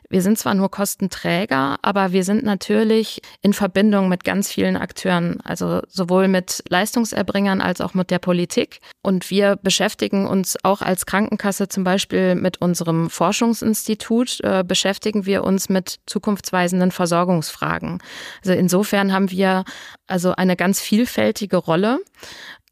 Wir 0.10 0.22
sind 0.22 0.38
zwar 0.38 0.54
nur 0.54 0.72
Kostenträger, 0.72 1.78
aber 1.82 2.14
wir 2.14 2.24
sind 2.24 2.44
natürlich 2.44 3.22
in 3.42 3.54
Verbindung 3.54 4.08
mit 4.08 4.24
ganz 4.24 4.50
vielen 4.50 4.78
Akteuren, 4.78 5.42
also 5.42 5.82
sowohl 5.90 6.30
mit 6.30 6.64
Leistungserbringern 6.70 7.60
als 7.60 7.82
auch 7.82 7.94
mit 7.94 8.10
der 8.10 8.20
Politik. 8.20 8.80
Und 9.02 9.30
wir 9.30 9.58
beschäftigen 9.58 10.26
uns 10.26 10.58
auch 10.64 10.82
als 10.82 11.06
Krankenkasse 11.06 11.68
zum 11.68 11.84
Beispiel 11.84 12.36
mit 12.36 12.62
unserem 12.62 13.10
Forschungsinstitut, 13.10 14.40
äh, 14.44 14.64
beschäftigen 14.66 15.26
wir 15.26 15.44
uns 15.44 15.68
mit 15.68 16.00
zukunftsweisenden 16.06 16.92
Versorgungsfragen. 16.92 18.00
Also 18.42 18.54
insofern 18.54 19.12
haben 19.12 19.30
wir 19.30 19.66
also 20.08 20.34
eine 20.36 20.56
ganz 20.56 20.80
vielfältige 20.80 21.58
Rolle. 21.58 22.00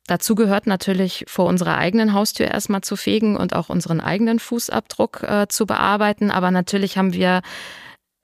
Dazu 0.08 0.36
gehört 0.36 0.68
natürlich 0.68 1.26
vor 1.28 1.46
unserer 1.46 1.78
eigenen 1.78 2.14
Haustür 2.14 2.48
erstmal 2.48 2.82
zu 2.82 2.96
fegen 2.96 3.38
und 3.38 3.56
auch 3.56 3.70
unseren 3.70 4.02
eigenen 4.02 4.40
Fußabdruck 4.40 5.24
äh, 5.24 5.48
zu 5.48 5.66
bearbeiten. 5.66 6.30
Aber 6.30 6.52
natürlich 6.52 6.98
haben 6.98 7.14
wir 7.14 7.42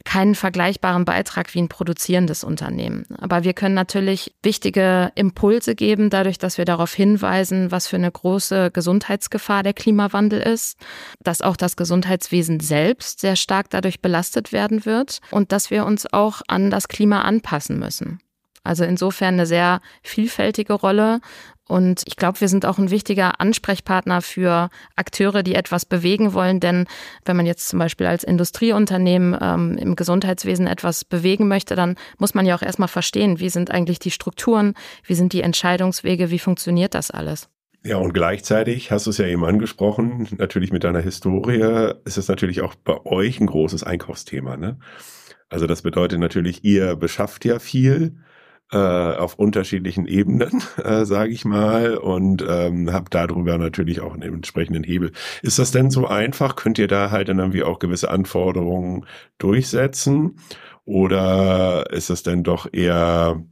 keinen 0.03 0.35
vergleichbaren 0.35 1.05
Beitrag 1.05 1.53
wie 1.53 1.61
ein 1.61 1.69
produzierendes 1.69 2.43
Unternehmen. 2.43 3.05
Aber 3.17 3.43
wir 3.43 3.53
können 3.53 3.75
natürlich 3.75 4.33
wichtige 4.43 5.11
Impulse 5.15 5.75
geben, 5.75 6.09
dadurch, 6.09 6.37
dass 6.37 6.57
wir 6.57 6.65
darauf 6.65 6.93
hinweisen, 6.93 7.71
was 7.71 7.87
für 7.87 7.97
eine 7.97 8.11
große 8.11 8.71
Gesundheitsgefahr 8.71 9.63
der 9.63 9.73
Klimawandel 9.73 10.41
ist, 10.41 10.77
dass 11.23 11.41
auch 11.41 11.55
das 11.55 11.75
Gesundheitswesen 11.75 12.59
selbst 12.59 13.19
sehr 13.19 13.35
stark 13.35 13.69
dadurch 13.69 14.01
belastet 14.01 14.51
werden 14.51 14.85
wird 14.85 15.19
und 15.31 15.51
dass 15.51 15.71
wir 15.71 15.85
uns 15.85 16.11
auch 16.11 16.41
an 16.47 16.69
das 16.69 16.87
Klima 16.87 17.21
anpassen 17.21 17.79
müssen. 17.79 18.19
Also 18.63 18.83
insofern 18.83 19.35
eine 19.35 19.45
sehr 19.45 19.81
vielfältige 20.03 20.73
Rolle 20.73 21.19
und 21.71 22.03
ich 22.05 22.17
glaube, 22.17 22.41
wir 22.41 22.49
sind 22.49 22.65
auch 22.65 22.79
ein 22.79 22.91
wichtiger 22.91 23.39
Ansprechpartner 23.39 24.21
für 24.21 24.69
Akteure, 24.97 25.41
die 25.41 25.55
etwas 25.55 25.85
bewegen 25.85 26.33
wollen. 26.33 26.59
Denn 26.59 26.85
wenn 27.23 27.37
man 27.37 27.45
jetzt 27.45 27.69
zum 27.69 27.79
Beispiel 27.79 28.07
als 28.07 28.25
Industrieunternehmen 28.25 29.37
ähm, 29.41 29.77
im 29.77 29.95
Gesundheitswesen 29.95 30.67
etwas 30.67 31.05
bewegen 31.05 31.47
möchte, 31.47 31.77
dann 31.77 31.95
muss 32.17 32.33
man 32.33 32.45
ja 32.45 32.55
auch 32.55 32.61
erstmal 32.61 32.89
verstehen, 32.89 33.39
wie 33.39 33.47
sind 33.47 33.71
eigentlich 33.71 33.99
die 33.99 34.11
Strukturen, 34.11 34.73
wie 35.05 35.13
sind 35.13 35.31
die 35.31 35.43
Entscheidungswege, 35.43 36.29
wie 36.29 36.39
funktioniert 36.39 36.93
das 36.93 37.09
alles. 37.09 37.47
Ja, 37.85 37.95
und 37.95 38.13
gleichzeitig 38.13 38.91
hast 38.91 39.05
du 39.05 39.11
es 39.11 39.17
ja 39.17 39.25
eben 39.25 39.45
angesprochen, 39.45 40.27
natürlich 40.37 40.73
mit 40.73 40.83
deiner 40.83 40.99
Historie 40.99 41.93
ist 42.03 42.17
es 42.17 42.27
natürlich 42.27 42.61
auch 42.63 42.75
bei 42.75 42.99
euch 43.05 43.39
ein 43.39 43.47
großes 43.47 43.83
Einkaufsthema. 43.83 44.57
Ne? 44.57 44.77
Also 45.47 45.67
das 45.67 45.83
bedeutet 45.83 46.19
natürlich, 46.19 46.65
ihr 46.65 46.97
beschafft 46.97 47.45
ja 47.45 47.59
viel 47.59 48.17
äh, 48.71 48.77
auf 48.77 49.35
unterschiedlichen 49.35 50.05
Ebenen, 50.07 50.63
äh, 50.83 51.05
sage 51.05 51.31
ich 51.31 51.45
mal, 51.45 51.97
und 51.97 52.43
ähm, 52.47 52.91
habe 52.91 53.09
darüber 53.09 53.57
natürlich 53.57 53.99
auch 53.99 54.13
einen 54.13 54.33
entsprechenden 54.35 54.83
Hebel. 54.83 55.11
Ist 55.41 55.59
das 55.59 55.71
denn 55.71 55.91
so 55.91 56.07
einfach? 56.07 56.55
Könnt 56.55 56.79
ihr 56.79 56.87
da 56.87 57.11
halt 57.11 57.29
dann 57.29 57.39
irgendwie 57.39 57.63
auch 57.63 57.79
gewisse 57.79 58.09
Anforderungen 58.09 59.05
durchsetzen? 59.37 60.37
Oder 60.85 61.91
ist 61.91 62.09
es 62.09 62.23
denn 62.23 62.43
doch 62.43 62.67
eher, 62.71 63.43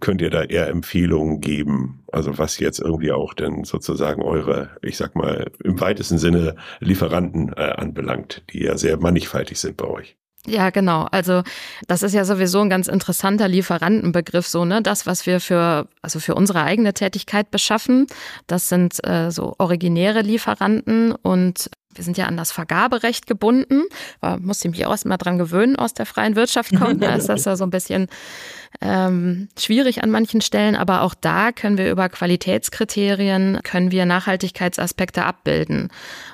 könnt 0.00 0.20
ihr 0.20 0.30
da 0.30 0.42
eher 0.42 0.68
Empfehlungen 0.68 1.40
geben? 1.40 2.04
Also 2.10 2.38
was 2.38 2.58
jetzt 2.58 2.80
irgendwie 2.80 3.12
auch 3.12 3.34
denn 3.34 3.64
sozusagen 3.64 4.22
eure, 4.22 4.70
ich 4.82 4.96
sag 4.96 5.14
mal, 5.14 5.50
im 5.62 5.80
weitesten 5.80 6.18
Sinne 6.18 6.56
Lieferanten 6.80 7.52
äh, 7.56 7.72
anbelangt, 7.76 8.44
die 8.50 8.64
ja 8.64 8.76
sehr 8.78 8.98
mannigfaltig 8.98 9.58
sind 9.60 9.76
bei 9.76 9.86
euch. 9.86 10.16
Ja, 10.46 10.70
genau. 10.70 11.06
Also 11.10 11.42
das 11.88 12.02
ist 12.02 12.14
ja 12.14 12.24
sowieso 12.24 12.60
ein 12.60 12.70
ganz 12.70 12.86
interessanter 12.86 13.48
Lieferantenbegriff, 13.48 14.46
so 14.46 14.64
ne. 14.64 14.80
Das, 14.80 15.06
was 15.06 15.26
wir 15.26 15.40
für 15.40 15.88
also 16.02 16.20
für 16.20 16.34
unsere 16.34 16.62
eigene 16.62 16.94
Tätigkeit 16.94 17.50
beschaffen, 17.50 18.06
das 18.46 18.68
sind 18.68 19.04
äh, 19.06 19.30
so 19.30 19.54
originäre 19.58 20.20
Lieferanten 20.20 21.12
und 21.12 21.68
wir 21.96 22.04
sind 22.04 22.18
ja 22.18 22.26
an 22.26 22.36
das 22.36 22.52
Vergaberecht 22.52 23.26
gebunden. 23.26 23.82
Da 24.20 24.36
musste 24.36 24.68
ich 24.68 24.72
mich 24.72 24.86
auch 24.86 24.90
erstmal 24.90 25.18
dran 25.18 25.38
gewöhnen, 25.38 25.76
aus 25.76 25.94
der 25.94 26.06
freien 26.06 26.36
Wirtschaft 26.36 26.74
kommen. 26.76 27.00
Da 27.00 27.14
ist 27.14 27.28
das 27.28 27.44
ja 27.44 27.56
so 27.56 27.64
ein 27.64 27.70
bisschen 27.70 28.08
ähm, 28.80 29.48
schwierig 29.58 30.02
an 30.02 30.10
manchen 30.10 30.40
Stellen, 30.40 30.76
aber 30.76 31.02
auch 31.02 31.14
da 31.14 31.52
können 31.52 31.78
wir 31.78 31.90
über 31.90 32.08
Qualitätskriterien, 32.08 33.60
können 33.62 33.90
wir 33.90 34.06
Nachhaltigkeitsaspekte 34.06 35.24
abbilden. 35.24 35.88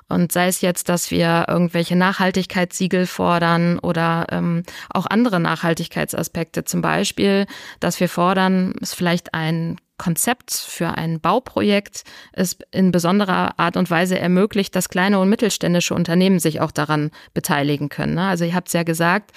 Und 0.09 0.33
sei 0.33 0.49
es 0.49 0.61
jetzt, 0.61 0.88
dass 0.88 1.11
wir 1.11 1.47
irgendwelche 1.49 1.97
Nachhaltigkeitssiegel 1.97 3.07
fordern 3.07 3.78
oder 3.78 4.26
ähm, 4.31 4.64
auch 4.90 5.07
andere 5.07 5.40
Nachhaltigkeitsaspekte, 5.40 6.64
zum 6.64 6.83
Beispiel, 6.83 7.47
dass 7.81 8.00
wir 8.00 8.09
fordern, 8.09 8.75
ist 8.81 8.95
vielleicht 8.95 9.35
ein 9.35 9.76
Konzept 9.99 10.53
für 10.53 10.89
ein 10.89 11.21
Bauprojekt 11.21 12.03
es 12.33 12.57
in 12.73 12.91
besonderer 12.91 13.59
Art 13.59 13.77
und 13.77 13.91
Weise 13.91 14.19
ermöglicht, 14.19 14.75
dass 14.75 14.89
kleine 14.89 15.21
und 15.21 15.29
mittelständische 15.29 15.95
Unternehmen 15.95 16.39
sich 16.39 16.61
auch 16.61 16.73
daran 16.73 17.11
beteiligen 17.35 17.89
können. 17.89 18.15
Ne? 18.15 18.27
Also 18.27 18.45
ihr 18.45 18.55
habt 18.55 18.69
es 18.69 18.75
ja 18.75 18.83
gesagt, 18.83 19.33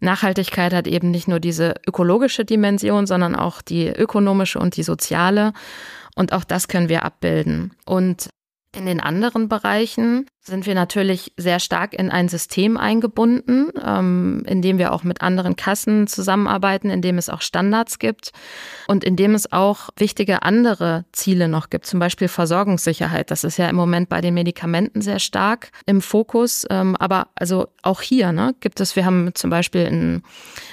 Nachhaltigkeit 0.00 0.72
hat 0.72 0.86
eben 0.86 1.10
nicht 1.10 1.28
nur 1.28 1.40
diese 1.40 1.74
ökologische 1.86 2.44
Dimension, 2.44 3.06
sondern 3.06 3.34
auch 3.34 3.62
die 3.62 3.88
ökonomische 3.88 4.58
und 4.58 4.76
die 4.76 4.82
soziale. 4.82 5.52
Und 6.16 6.32
auch 6.32 6.44
das 6.44 6.68
können 6.68 6.88
wir 6.88 7.04
abbilden. 7.04 7.72
Und 7.86 8.30
in 8.76 8.86
den 8.86 9.00
anderen 9.00 9.48
Bereichen 9.48 10.26
sind 10.42 10.66
wir 10.66 10.74
natürlich 10.74 11.32
sehr 11.36 11.60
stark 11.60 11.92
in 11.92 12.10
ein 12.10 12.28
System 12.28 12.78
eingebunden, 12.78 13.68
ähm, 13.84 14.42
in 14.46 14.62
dem 14.62 14.78
wir 14.78 14.92
auch 14.92 15.02
mit 15.02 15.20
anderen 15.20 15.54
Kassen 15.54 16.06
zusammenarbeiten, 16.06 16.88
in 16.88 17.02
dem 17.02 17.18
es 17.18 17.28
auch 17.28 17.42
Standards 17.42 17.98
gibt 17.98 18.32
und 18.88 19.04
in 19.04 19.16
dem 19.16 19.34
es 19.34 19.52
auch 19.52 19.90
wichtige 19.96 20.42
andere 20.42 21.04
Ziele 21.12 21.46
noch 21.46 21.68
gibt, 21.68 21.84
zum 21.84 22.00
Beispiel 22.00 22.28
Versorgungssicherheit. 22.28 23.30
Das 23.30 23.44
ist 23.44 23.58
ja 23.58 23.68
im 23.68 23.76
Moment 23.76 24.08
bei 24.08 24.22
den 24.22 24.32
Medikamenten 24.32 25.02
sehr 25.02 25.18
stark 25.18 25.72
im 25.84 26.00
Fokus. 26.00 26.66
Ähm, 26.70 26.96
aber 26.96 27.28
also 27.34 27.68
auch 27.82 28.00
hier 28.00 28.32
ne, 28.32 28.54
gibt 28.60 28.80
es, 28.80 28.96
wir 28.96 29.04
haben 29.04 29.30
zum 29.34 29.50
Beispiel 29.50 29.86
ein, 29.86 30.22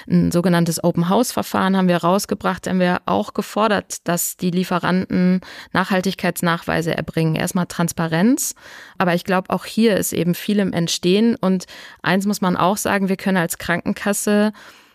ein 0.08 0.32
sogenanntes 0.32 0.82
Open 0.82 1.10
House 1.10 1.30
Verfahren 1.30 1.76
haben 1.76 1.88
wir 1.88 1.98
rausgebracht, 1.98 2.66
haben 2.66 2.80
wir 2.80 3.02
auch 3.04 3.34
gefordert, 3.34 4.08
dass 4.08 4.38
die 4.38 4.50
Lieferanten 4.50 5.42
Nachhaltigkeitsnachweise 5.72 6.96
erbringen. 6.96 7.34
Erstmal 7.34 7.66
Transparenz. 7.66 8.54
Aber 8.96 9.14
ich 9.14 9.24
glaube, 9.24 9.50
auch 9.50 9.57
hier 9.64 9.96
ist 9.96 10.12
eben 10.12 10.34
viel 10.34 10.58
im 10.58 10.72
Entstehen. 10.72 11.36
Und 11.36 11.66
eins 12.02 12.26
muss 12.26 12.40
man 12.40 12.56
auch 12.56 12.76
sagen, 12.76 13.08
wir 13.08 13.16
können 13.16 13.36
als 13.36 13.58
Krankenkasse 13.58 14.52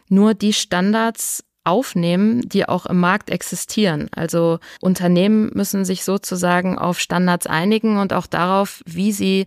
nur 0.09 0.33
die 0.33 0.53
Standards 0.53 1.43
aufnehmen, 1.63 2.41
die 2.47 2.67
auch 2.67 2.85
im 2.85 2.99
Markt 2.99 3.29
existieren. 3.29 4.09
Also 4.15 4.59
Unternehmen 4.81 5.51
müssen 5.53 5.85
sich 5.85 6.03
sozusagen 6.03 6.77
auf 6.77 6.99
Standards 6.99 7.47
einigen 7.47 7.97
und 7.97 8.13
auch 8.13 8.27
darauf, 8.27 8.81
wie 8.85 9.11
sie 9.11 9.45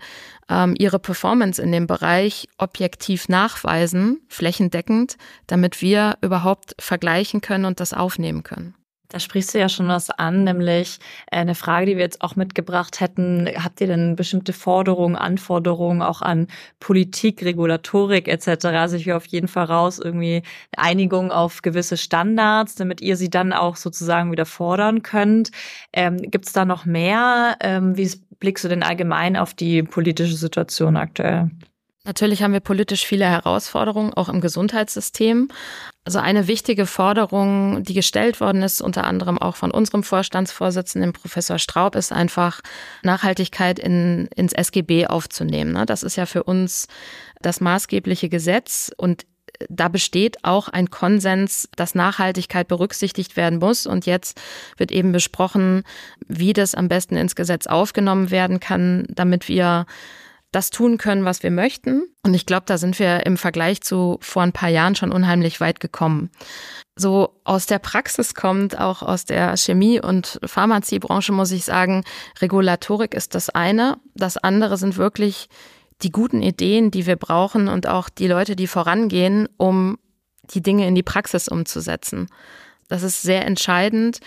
ähm, 0.49 0.75
ihre 0.79 0.99
Performance 0.99 1.61
in 1.61 1.73
dem 1.73 1.87
Bereich 1.87 2.49
objektiv 2.59 3.29
nachweisen, 3.29 4.21
flächendeckend, 4.29 5.17
damit 5.47 5.83
wir 5.83 6.17
überhaupt 6.23 6.75
vergleichen 6.79 7.41
können 7.41 7.67
und 7.67 7.81
das 7.81 7.93
aufnehmen 7.93 8.43
können. 8.43 8.75
Da 9.09 9.21
sprichst 9.21 9.55
du 9.55 9.59
ja 9.59 9.69
schon 9.69 9.89
was 9.89 10.11
an, 10.11 10.45
nämlich 10.45 10.99
äh, 11.31 11.37
eine 11.37 11.55
Frage, 11.55 11.87
die 11.87 11.97
wir 11.97 12.03
jetzt 12.03 12.23
auch 12.23 12.37
mitgebracht 12.37 13.01
hätten. 13.01 13.49
Habt 13.63 13.81
ihr 13.81 13.87
denn 13.87 14.17
bestimmte 14.17 14.53
Forderungen, 14.53 15.17
Anforderungen 15.17 16.03
auch 16.03 16.23
an 16.23 16.49
Politik, 16.81 17.43
Regulatorik 17.45 18.29
etc.? 18.29 18.67
Also 18.67 18.97
ich 18.97 19.07
will 19.07 19.15
auf 19.15 19.27
jeden 19.27 19.49
Fall 19.49 19.67
raus 19.67 19.99
irgendwie 19.99 20.43
Einigung 20.77 21.31
auf 21.31 21.63
gewisse 21.63 21.97
Standards, 21.97 22.75
damit 22.75 23.01
ihr 23.01 23.17
sie 23.17 23.31
dann 23.31 23.53
auch 23.53 23.77
sozusagen 23.77 24.33
wieder 24.33 24.47
fordern 24.47 25.03
könnt. 25.03 25.51
Ähm, 25.93 26.17
Gibt 26.19 26.47
es 26.47 26.53
da 26.53 26.65
noch 26.65 26.85
mehr? 26.85 27.57
Ähm, 27.61 27.97
wie 27.97 28.11
blickst 28.41 28.65
du 28.65 28.69
denn 28.69 28.83
allgemein 28.83 29.37
auf 29.37 29.55
die 29.55 29.83
politische 29.83 30.37
Situation 30.37 30.97
aktuell? 30.97 31.51
Natürlich 32.07 32.45
haben 32.45 32.53
wir 32.53 32.61
politisch 32.61 33.05
viele 33.05 33.27
Herausforderungen, 33.27 34.15
auch 34.15 34.29
im 34.29 34.41
Gesundheitssystem. 34.41 35.49
Also 36.05 36.21
eine 36.21 36.47
wichtige 36.47 36.87
Forderung, 36.87 37.83
die 37.83 37.95
gestellt 37.95 38.41
worden 38.41 38.63
ist, 38.63 38.81
unter 38.81 39.05
anderem 39.05 39.39
auch 39.39 39.57
von 39.57 39.73
unserem 39.73 40.05
Vorstandsvorsitzenden 40.05 41.13
Professor 41.13 41.59
Straub, 41.59 41.97
ist 41.97 42.13
einfach 42.13 42.61
Nachhaltigkeit 43.03 43.81
in, 43.81 44.29
ins 44.37 44.53
SGB 44.53 45.09
aufzunehmen. 45.09 45.73
Ne? 45.73 45.85
Das 45.85 46.05
ist 46.05 46.15
ja 46.15 46.27
für 46.27 46.45
uns 46.45 46.87
das 47.43 47.61
maßgebliche 47.61 48.29
Gesetz 48.29 48.93
und 48.97 49.27
da 49.69 49.89
besteht 49.89 50.45
auch 50.45 50.69
ein 50.69 50.91
Konsens, 50.91 51.69
dass 51.77 51.95
Nachhaltigkeit 51.95 52.69
berücksichtigt 52.69 53.37
werden 53.37 53.59
muss. 53.59 53.87
Und 53.87 54.05
jetzt 54.05 54.39
wird 54.77 54.93
eben 54.93 55.13
besprochen, 55.13 55.83
wie 56.29 56.53
das 56.53 56.75
am 56.75 56.89
besten 56.89 57.17
ins 57.17 57.35
Gesetz 57.35 57.67
aufgenommen 57.67 58.31
werden 58.31 58.61
kann, 58.61 59.07
damit 59.09 59.49
wir 59.49 59.87
das 60.53 60.71
tun 60.71 60.99
können, 60.99 61.25
was 61.25 61.43
wir 61.43 61.51
möchten. 61.51 62.05
Und 62.23 62.35
ich 62.35 62.47
glaube, 62.47 62.65
da 62.67 62.79
sind 62.79 62.99
wir 62.99 63.27
im 63.27 63.37
Vergleich 63.37 63.83
zu 63.83 64.19
vor 64.21 64.43
ein 64.43 64.53
paar 64.53 64.69
Jahren 64.69 64.95
schon 64.95 65.13
unheimlich 65.13 65.61
weit 65.61 65.81
gekommen. 65.81 66.31
So 66.97 67.41
aus 67.45 67.67
der 67.67 67.79
Praxis 67.79 68.35
kommt, 68.35 68.79
auch 68.79 69.03
aus 69.03 69.25
der 69.27 69.57
Chemie- 69.57 70.01
und 70.01 70.41
Pharmaziebranche, 70.45 71.33
muss 71.33 71.53
ich 71.53 71.65
sagen, 71.65 72.05
Regulatorik 72.41 73.13
ist 73.13 73.35
das 73.35 73.51
eine. 73.51 73.99
Das 74.15 74.39
andere 74.39 74.79
sind 74.79 74.97
wirklich 74.97 75.49
die 76.03 76.11
guten 76.11 76.43
Ideen, 76.43 76.91
die 76.91 77.07
wir 77.07 77.17
brauchen 77.17 77.69
und 77.69 77.87
auch 77.87 78.09
die 78.09 78.29
Leute, 78.29 78.57
die 78.57 78.67
vorangehen, 78.67 79.49
um 79.57 79.99
die 80.51 80.63
Dinge 80.63 80.87
in 80.87 80.95
die 80.95 81.03
Praxis 81.03 81.49
umzusetzen. 81.49 82.29
Das 82.89 83.03
ist 83.03 83.23
sehr 83.23 83.45
entscheidend. 83.45 84.21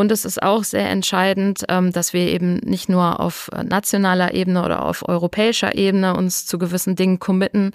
Und 0.00 0.10
es 0.10 0.24
ist 0.24 0.42
auch 0.42 0.64
sehr 0.64 0.88
entscheidend, 0.88 1.66
ähm, 1.68 1.92
dass 1.92 2.14
wir 2.14 2.22
eben 2.22 2.54
nicht 2.64 2.88
nur 2.88 3.20
auf 3.20 3.50
nationaler 3.62 4.32
Ebene 4.32 4.64
oder 4.64 4.86
auf 4.86 5.06
europäischer 5.06 5.74
Ebene 5.74 6.16
uns 6.16 6.46
zu 6.46 6.56
gewissen 6.58 6.96
Dingen 6.96 7.18
committen. 7.18 7.72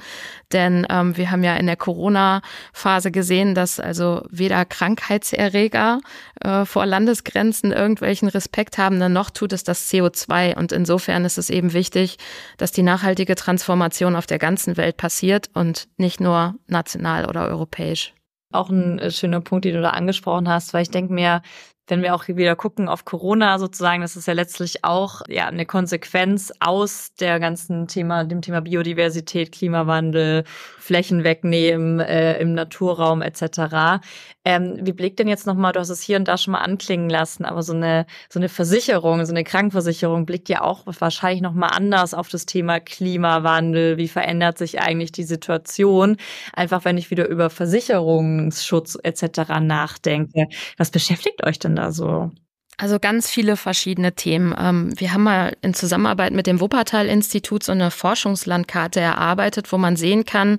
Denn 0.51 0.87
ähm, 0.89 1.15
wir 1.17 1.29
haben 1.29 1.43
ja 1.43 1.55
in 1.55 1.67
der 1.67 1.75
Corona-Phase 1.75 3.11
gesehen, 3.11 3.53
dass 3.53 3.79
also 3.79 4.23
weder 4.31 4.65
Krankheitserreger 4.65 5.99
äh, 6.41 6.65
vor 6.65 6.87
Landesgrenzen 6.87 7.71
irgendwelchen 7.71 8.27
Respekt 8.27 8.79
haben, 8.79 8.97
noch 9.13 9.29
tut 9.29 9.53
es 9.53 9.63
das 9.63 9.87
CO2. 9.91 10.57
Und 10.57 10.71
insofern 10.71 11.25
ist 11.25 11.37
es 11.37 11.51
eben 11.51 11.73
wichtig, 11.73 12.17
dass 12.57 12.71
die 12.71 12.81
nachhaltige 12.81 13.35
Transformation 13.35 14.15
auf 14.15 14.25
der 14.25 14.39
ganzen 14.39 14.77
Welt 14.77 14.97
passiert 14.97 15.51
und 15.53 15.87
nicht 15.97 16.19
nur 16.19 16.55
national 16.65 17.27
oder 17.27 17.47
europäisch 17.47 18.15
auch 18.51 18.69
ein 18.69 18.99
äh, 18.99 19.11
schöner 19.11 19.41
Punkt, 19.41 19.65
den 19.65 19.75
du 19.75 19.81
da 19.81 19.89
angesprochen 19.89 20.47
hast, 20.47 20.73
weil 20.73 20.83
ich 20.83 20.89
denke 20.89 21.13
mir, 21.13 21.41
wenn 21.87 22.01
wir 22.01 22.15
auch 22.15 22.27
wieder 22.27 22.55
gucken 22.55 22.87
auf 22.87 23.05
Corona 23.05 23.59
sozusagen, 23.59 24.01
das 24.01 24.15
ist 24.15 24.27
ja 24.27 24.33
letztlich 24.33 24.83
auch 24.83 25.21
ja 25.27 25.47
eine 25.47 25.65
Konsequenz 25.65 26.51
aus 26.59 27.13
der 27.19 27.39
ganzen 27.39 27.87
Thema, 27.87 28.23
dem 28.23 28.41
Thema 28.41 28.61
Biodiversität, 28.61 29.51
Klimawandel, 29.51 30.43
Flächen 30.85 31.23
wegnehmen 31.23 31.99
äh, 31.99 32.39
im 32.39 32.53
Naturraum 32.53 33.23
etc. 33.23 34.03
Ähm, 34.45 34.77
wie 34.81 34.93
blickt 34.93 35.17
denn 35.17 35.27
jetzt 35.27 35.47
nochmal, 35.47 35.71
du 35.73 35.79
hast 35.79 35.89
es 35.89 36.03
hier 36.03 36.17
und 36.17 36.27
da 36.27 36.37
schon 36.37 36.51
mal 36.51 36.59
anklingen 36.59 37.09
lassen, 37.09 37.43
aber 37.43 37.63
so 37.63 37.73
eine, 37.73 38.05
so 38.29 38.37
eine 38.37 38.49
Versicherung, 38.49 39.25
so 39.25 39.33
eine 39.33 39.43
Krankenversicherung 39.43 40.27
blickt 40.27 40.47
ja 40.47 40.61
auch 40.61 40.83
wahrscheinlich 40.85 41.41
nochmal 41.41 41.71
anders 41.73 42.13
auf 42.13 42.29
das 42.29 42.45
Thema 42.45 42.79
Klimawandel. 42.79 43.97
Wie 43.97 44.07
verändert 44.07 44.59
sich 44.59 44.79
eigentlich 44.79 45.11
die 45.11 45.23
Situation? 45.23 46.17
Einfach 46.53 46.85
wenn 46.85 46.99
ich 46.99 47.09
wieder 47.09 47.27
über 47.27 47.49
Versicherungsschutz 47.49 48.99
etc. 49.01 49.59
nachdenke. 49.61 50.49
Was 50.77 50.91
beschäftigt 50.91 51.43
euch 51.43 51.57
denn 51.57 51.75
da 51.75 51.91
so? 51.91 52.31
Also 52.77 52.99
ganz 52.99 53.29
viele 53.29 53.55
verschiedene 53.55 54.13
Themen. 54.13 54.53
Ähm, 54.57 54.99
wir 54.99 55.13
haben 55.13 55.23
mal 55.23 55.55
in 55.61 55.73
Zusammenarbeit 55.73 56.33
mit 56.33 56.45
dem 56.45 56.59
Wuppertal-Institut 56.59 57.63
so 57.63 57.71
eine 57.71 57.89
Forschungslandkarte 57.89 58.99
erarbeitet, 58.99 59.71
wo 59.71 59.77
man 59.77 59.95
sehen 59.95 60.25
kann, 60.25 60.57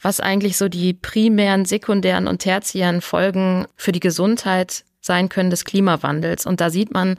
was 0.00 0.18
eigentlich 0.18 0.56
so 0.56 0.68
die 0.68 0.92
primären, 0.92 1.64
sekundären 1.64 2.26
und 2.26 2.40
tertiären 2.40 3.00
Folgen 3.00 3.66
für 3.76 3.92
die 3.92 4.00
Gesundheit 4.00 4.84
sein 5.00 5.28
können 5.28 5.50
des 5.50 5.64
Klimawandels. 5.64 6.46
Und 6.46 6.60
da 6.60 6.70
sieht 6.70 6.92
man, 6.92 7.16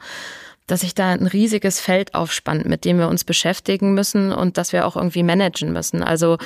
dass 0.66 0.80
sich 0.80 0.94
da 0.94 1.10
ein 1.10 1.26
riesiges 1.26 1.78
Feld 1.78 2.14
aufspannt, 2.14 2.64
mit 2.64 2.84
dem 2.84 2.98
wir 2.98 3.08
uns 3.08 3.24
beschäftigen 3.24 3.92
müssen 3.92 4.32
und 4.32 4.56
das 4.56 4.72
wir 4.72 4.86
auch 4.86 4.96
irgendwie 4.96 5.22
managen 5.22 5.72
müssen. 5.72 6.02
Also 6.02 6.38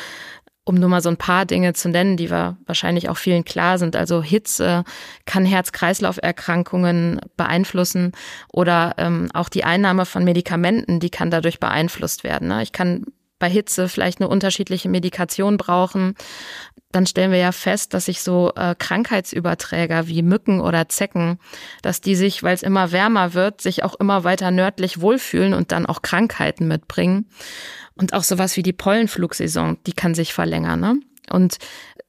um 0.68 0.74
nur 0.74 0.90
mal 0.90 1.00
so 1.00 1.08
ein 1.08 1.16
paar 1.16 1.46
Dinge 1.46 1.72
zu 1.72 1.88
nennen, 1.88 2.18
die 2.18 2.30
wir 2.30 2.58
wahrscheinlich 2.66 3.08
auch 3.08 3.16
vielen 3.16 3.44
klar 3.44 3.78
sind. 3.78 3.96
Also 3.96 4.22
Hitze 4.22 4.84
kann 5.24 5.46
Herz-Kreislauf-Erkrankungen 5.46 7.20
beeinflussen 7.38 8.12
oder 8.52 8.94
ähm, 8.98 9.30
auch 9.32 9.48
die 9.48 9.64
Einnahme 9.64 10.04
von 10.04 10.24
Medikamenten, 10.24 11.00
die 11.00 11.08
kann 11.08 11.30
dadurch 11.30 11.58
beeinflusst 11.58 12.22
werden. 12.22 12.48
Ne? 12.48 12.62
Ich 12.62 12.72
kann 12.72 13.06
bei 13.38 13.48
Hitze 13.48 13.88
vielleicht 13.88 14.20
eine 14.20 14.28
unterschiedliche 14.28 14.88
Medikation 14.88 15.56
brauchen. 15.56 16.14
Dann 16.92 17.06
stellen 17.06 17.30
wir 17.30 17.38
ja 17.38 17.52
fest, 17.52 17.94
dass 17.94 18.06
sich 18.06 18.22
so 18.22 18.52
äh, 18.56 18.74
Krankheitsüberträger 18.78 20.08
wie 20.08 20.22
Mücken 20.22 20.60
oder 20.60 20.88
Zecken, 20.88 21.38
dass 21.82 22.00
die 22.00 22.16
sich, 22.16 22.42
weil 22.42 22.54
es 22.54 22.62
immer 22.62 22.92
wärmer 22.92 23.34
wird, 23.34 23.60
sich 23.60 23.84
auch 23.84 23.94
immer 24.00 24.24
weiter 24.24 24.50
nördlich 24.50 25.00
wohlfühlen 25.00 25.54
und 25.54 25.72
dann 25.72 25.86
auch 25.86 26.02
Krankheiten 26.02 26.66
mitbringen. 26.66 27.26
Und 27.94 28.12
auch 28.14 28.22
sowas 28.22 28.56
wie 28.56 28.62
die 28.62 28.72
Pollenflugsaison, 28.72 29.78
die 29.86 29.92
kann 29.92 30.14
sich 30.14 30.32
verlängern. 30.32 30.80
Ne? 30.80 31.00
Und 31.30 31.58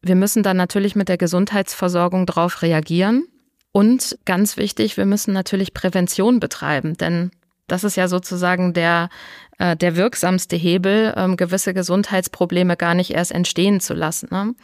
wir 0.02 0.16
müssen 0.16 0.44
dann 0.44 0.58
natürlich 0.58 0.96
mit 0.96 1.10
der 1.10 1.18
Gesundheitsversorgung 1.18 2.26
darauf 2.26 2.62
reagieren. 2.62 3.26
Und 3.72 4.18
ganz 4.26 4.58
wichtig, 4.58 4.98
wir 4.98 5.06
müssen 5.06 5.34
natürlich 5.34 5.74
Prävention 5.74 6.40
betreiben, 6.40 6.96
denn 6.96 7.32
das 7.72 7.84
ist 7.84 7.96
ja 7.96 8.08
sozusagen 8.08 8.74
der, 8.74 9.10
äh, 9.58 9.76
der 9.76 9.96
wirksamste 9.96 10.56
Hebel, 10.56 11.14
ähm, 11.16 11.38
gewisse 11.38 11.74
Gesundheitsprobleme 11.74 12.76
gar 12.78 12.94
nicht 12.94 13.12
erst 13.12 13.32
entstehen 13.32 13.80
zu 13.80 13.94
lassen. 13.94 14.30
Ne? 14.32 14.56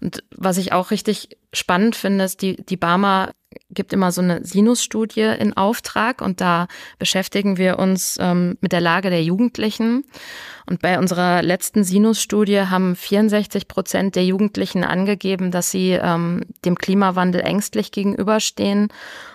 Und 0.00 0.24
was 0.34 0.58
ich 0.58 0.72
auch 0.72 0.90
richtig 0.90 1.36
spannend 1.52 1.96
finde, 1.96 2.24
ist, 2.24 2.42
die, 2.42 2.56
die 2.56 2.76
Barmer 2.76 3.32
gibt 3.70 3.92
immer 3.92 4.12
so 4.12 4.20
eine 4.20 4.44
Sinus-Studie 4.44 5.34
in 5.38 5.56
Auftrag 5.56 6.20
und 6.20 6.40
da 6.40 6.66
beschäftigen 6.98 7.56
wir 7.56 7.78
uns 7.78 8.18
ähm, 8.20 8.56
mit 8.60 8.72
der 8.72 8.80
Lage 8.80 9.10
der 9.10 9.22
Jugendlichen. 9.22 10.04
Und 10.68 10.82
bei 10.82 10.98
unserer 10.98 11.42
letzten 11.42 11.84
Sinus-Studie 11.84 12.62
haben 12.62 12.96
64 12.96 13.68
Prozent 13.68 14.16
der 14.16 14.24
Jugendlichen 14.24 14.82
angegeben, 14.82 15.50
dass 15.52 15.70
sie 15.70 15.92
ähm, 15.92 16.42
dem 16.64 16.76
Klimawandel 16.76 17.40
ängstlich 17.40 17.92
gegenüberstehen. 17.92 18.88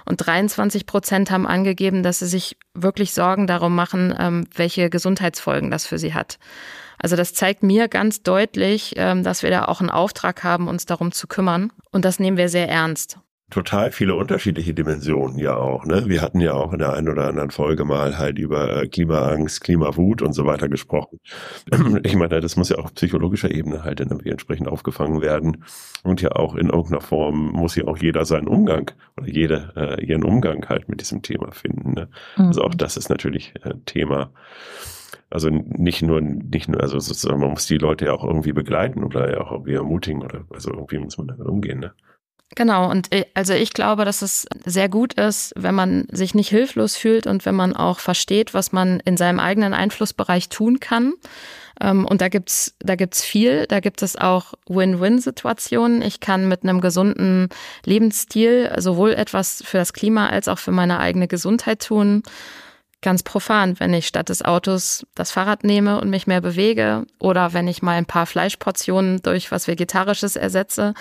Und 0.06 0.18
23 0.18 0.86
Prozent 0.86 1.32
haben 1.32 1.48
angegeben, 1.48 2.04
dass 2.04 2.20
sie 2.20 2.28
sich 2.28 2.58
wirklich 2.74 3.14
Sorgen 3.14 3.48
darum 3.48 3.76
machen, 3.76 4.14
ähm, 4.20 4.48
welche 4.54 4.90
Gesundheitsfolgen 4.90 5.72
das 5.72 5.86
für 5.86 5.98
sie 5.98 6.14
hat. 6.14 6.38
Also 6.98 7.16
das 7.16 7.34
zeigt 7.34 7.64
mir 7.64 7.88
ganz 7.88 8.22
deutlich, 8.22 8.94
ähm, 8.98 9.24
dass 9.24 9.42
wir 9.42 9.50
da 9.50 9.66
auch 9.66 9.80
einen 9.80 9.90
Auftrag 9.90 10.44
haben, 10.44 10.68
uns 10.68 10.86
darum 10.86 11.12
zu 11.12 11.28
kümmern. 11.28 11.72
Und 11.92 12.06
das 12.06 12.20
nehmen 12.20 12.38
wir 12.38 12.50
sehr 12.50 12.70
ernst 12.70 13.18
total 13.52 13.92
viele 13.92 14.16
unterschiedliche 14.16 14.74
Dimensionen 14.74 15.38
ja 15.38 15.56
auch. 15.56 15.86
Ne? 15.86 16.08
Wir 16.08 16.22
hatten 16.22 16.40
ja 16.40 16.54
auch 16.54 16.74
in 16.74 16.80
der 16.80 16.94
einen 16.94 17.10
oder 17.10 17.28
anderen 17.28 17.52
Folge 17.52 17.86
mal 17.86 18.18
halt 18.18 18.40
über 18.40 18.82
äh, 18.82 18.88
Klimaangst, 18.88 19.62
Klimawut 19.62 20.22
und 20.22 20.34
so 20.34 20.46
weiter 20.46 20.68
gesprochen. 20.70 21.20
Ich 22.04 22.16
meine, 22.16 22.40
das 22.40 22.56
muss 22.56 22.70
ja 22.70 22.78
auch 22.78 22.86
auf 22.86 22.94
psychologischer 22.96 23.52
Ebene 23.52 23.84
halt 23.84 24.00
irgendwie 24.00 24.30
entsprechend 24.30 24.68
aufgefangen 24.68 25.22
werden. 25.22 25.64
Und 26.04 26.22
ja 26.22 26.32
auch 26.32 26.56
in 26.56 26.70
irgendeiner 26.70 27.02
Form 27.02 27.52
muss 27.52 27.76
ja 27.76 27.86
auch 27.86 27.98
jeder 27.98 28.26
seinen 28.26 28.48
Umgang 28.48 28.92
oder 29.18 29.28
jede 29.28 29.74
äh, 29.76 30.04
ihren 30.04 30.24
Umgang 30.24 30.68
halt 30.68 30.90
mit 30.90 31.02
diesem 31.02 31.22
Thema 31.22 31.52
finden. 31.52 31.94
Ne? 31.94 32.08
Mhm. 32.38 32.46
Also 32.46 32.62
auch 32.62 32.74
das 32.74 32.98
ist 32.98 33.10
natürlich 33.10 33.54
äh, 33.64 33.74
Thema. 33.86 34.32
Also 35.30 35.50
nicht 35.50 36.02
nur, 36.02 36.22
nicht 36.22 36.70
nur, 36.70 36.82
also 36.82 37.00
sozusagen, 37.00 37.40
man 37.40 37.52
muss 37.52 37.66
die 37.66 37.78
Leute 37.78 38.06
ja 38.06 38.14
auch 38.14 38.24
irgendwie 38.24 38.54
begleiten 38.54 39.04
oder 39.04 39.32
ja 39.32 39.42
auch 39.42 39.52
irgendwie 39.52 39.76
ermutigen 39.76 40.24
oder 40.24 40.46
also 40.50 40.72
irgendwie 40.72 41.00
muss 41.00 41.18
man 41.18 41.28
damit 41.28 41.48
umgehen. 41.48 41.80
Ne? 41.80 41.94
Genau, 42.56 42.90
und 42.90 43.14
äh, 43.14 43.26
also 43.34 43.54
ich 43.54 43.74
glaube, 43.74 44.04
dass 44.06 44.22
es 44.22 44.46
sehr 44.66 44.90
gut 44.90 45.14
ist, 45.14 45.54
wenn 45.56 45.76
man 45.76 46.08
sich 46.12 46.36
nicht 46.36 46.50
hilflos 46.50 46.96
fühlt 46.98 47.26
und 47.26 47.46
wenn 47.46 47.56
man 47.56 47.74
auch 47.74 48.00
versteht, 48.00 48.54
was 48.54 48.72
man 48.72 49.00
in 49.02 49.18
seinem 49.18 49.40
eigenen 49.40 49.74
Einflussbereich 49.74 50.50
tun 50.50 50.80
kann. 50.80 51.14
Ähm, 51.80 52.06
und 52.06 52.22
da 52.22 52.28
gibt's 52.28 52.76
da 52.80 52.96
gibt's 52.96 53.24
viel. 53.24 53.66
Da 53.68 53.80
gibt 53.80 54.02
es 54.02 54.18
auch 54.18 54.54
Win-Win-Situationen. 54.68 56.02
Ich 56.02 56.20
kann 56.20 56.48
mit 56.50 56.64
einem 56.64 56.82
gesunden 56.82 57.48
Lebensstil 57.86 58.74
sowohl 58.78 59.14
etwas 59.14 59.64
für 59.66 59.78
das 59.78 59.94
Klima 59.94 60.28
als 60.28 60.48
auch 60.48 60.60
für 60.60 60.72
meine 60.72 61.00
eigene 61.00 61.28
Gesundheit 61.28 61.82
tun 61.82 62.24
ganz 63.02 63.24
profan, 63.24 63.80
wenn 63.80 63.94
ich 63.94 64.08
statt 64.08 64.30
des 64.30 64.44
Autos 64.44 65.06
das 65.16 65.32
Fahrrad 65.32 65.64
nehme 65.64 66.00
und 66.00 66.10
mich 66.10 66.28
mehr 66.28 66.42
bewege 66.42 67.06
oder 67.20 67.54
wenn 67.54 67.68
ich 67.68 67.82
mal 67.82 67.98
ein 67.98 68.06
paar 68.06 68.26
Fleischportionen 68.26 69.22
durch 69.22 69.52
was 69.52 69.68
Vegetarisches 69.68 70.36
ersetze. 70.36 70.94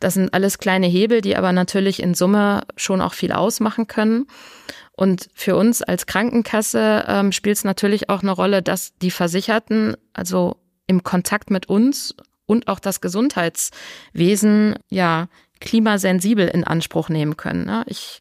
Das 0.00 0.14
sind 0.14 0.32
alles 0.34 0.58
kleine 0.58 0.86
Hebel, 0.86 1.20
die 1.20 1.36
aber 1.36 1.52
natürlich 1.52 2.00
in 2.02 2.14
Summe 2.14 2.62
schon 2.76 3.00
auch 3.00 3.14
viel 3.14 3.32
ausmachen 3.32 3.86
können. 3.86 4.26
Und 4.92 5.28
für 5.34 5.56
uns 5.56 5.82
als 5.82 6.06
Krankenkasse 6.06 7.04
ähm, 7.06 7.32
spielt 7.32 7.56
es 7.56 7.64
natürlich 7.64 8.08
auch 8.10 8.22
eine 8.22 8.32
Rolle, 8.32 8.62
dass 8.62 8.96
die 8.98 9.12
Versicherten, 9.12 9.96
also 10.12 10.56
im 10.86 11.04
Kontakt 11.04 11.50
mit 11.50 11.68
uns 11.68 12.16
und 12.46 12.66
auch 12.66 12.80
das 12.80 13.00
Gesundheitswesen, 13.00 14.76
ja, 14.88 15.28
klimasensibel 15.60 16.48
in 16.48 16.64
Anspruch 16.64 17.08
nehmen 17.08 17.36
können. 17.36 17.64
Ne? 17.64 17.84
Ich 17.86 18.20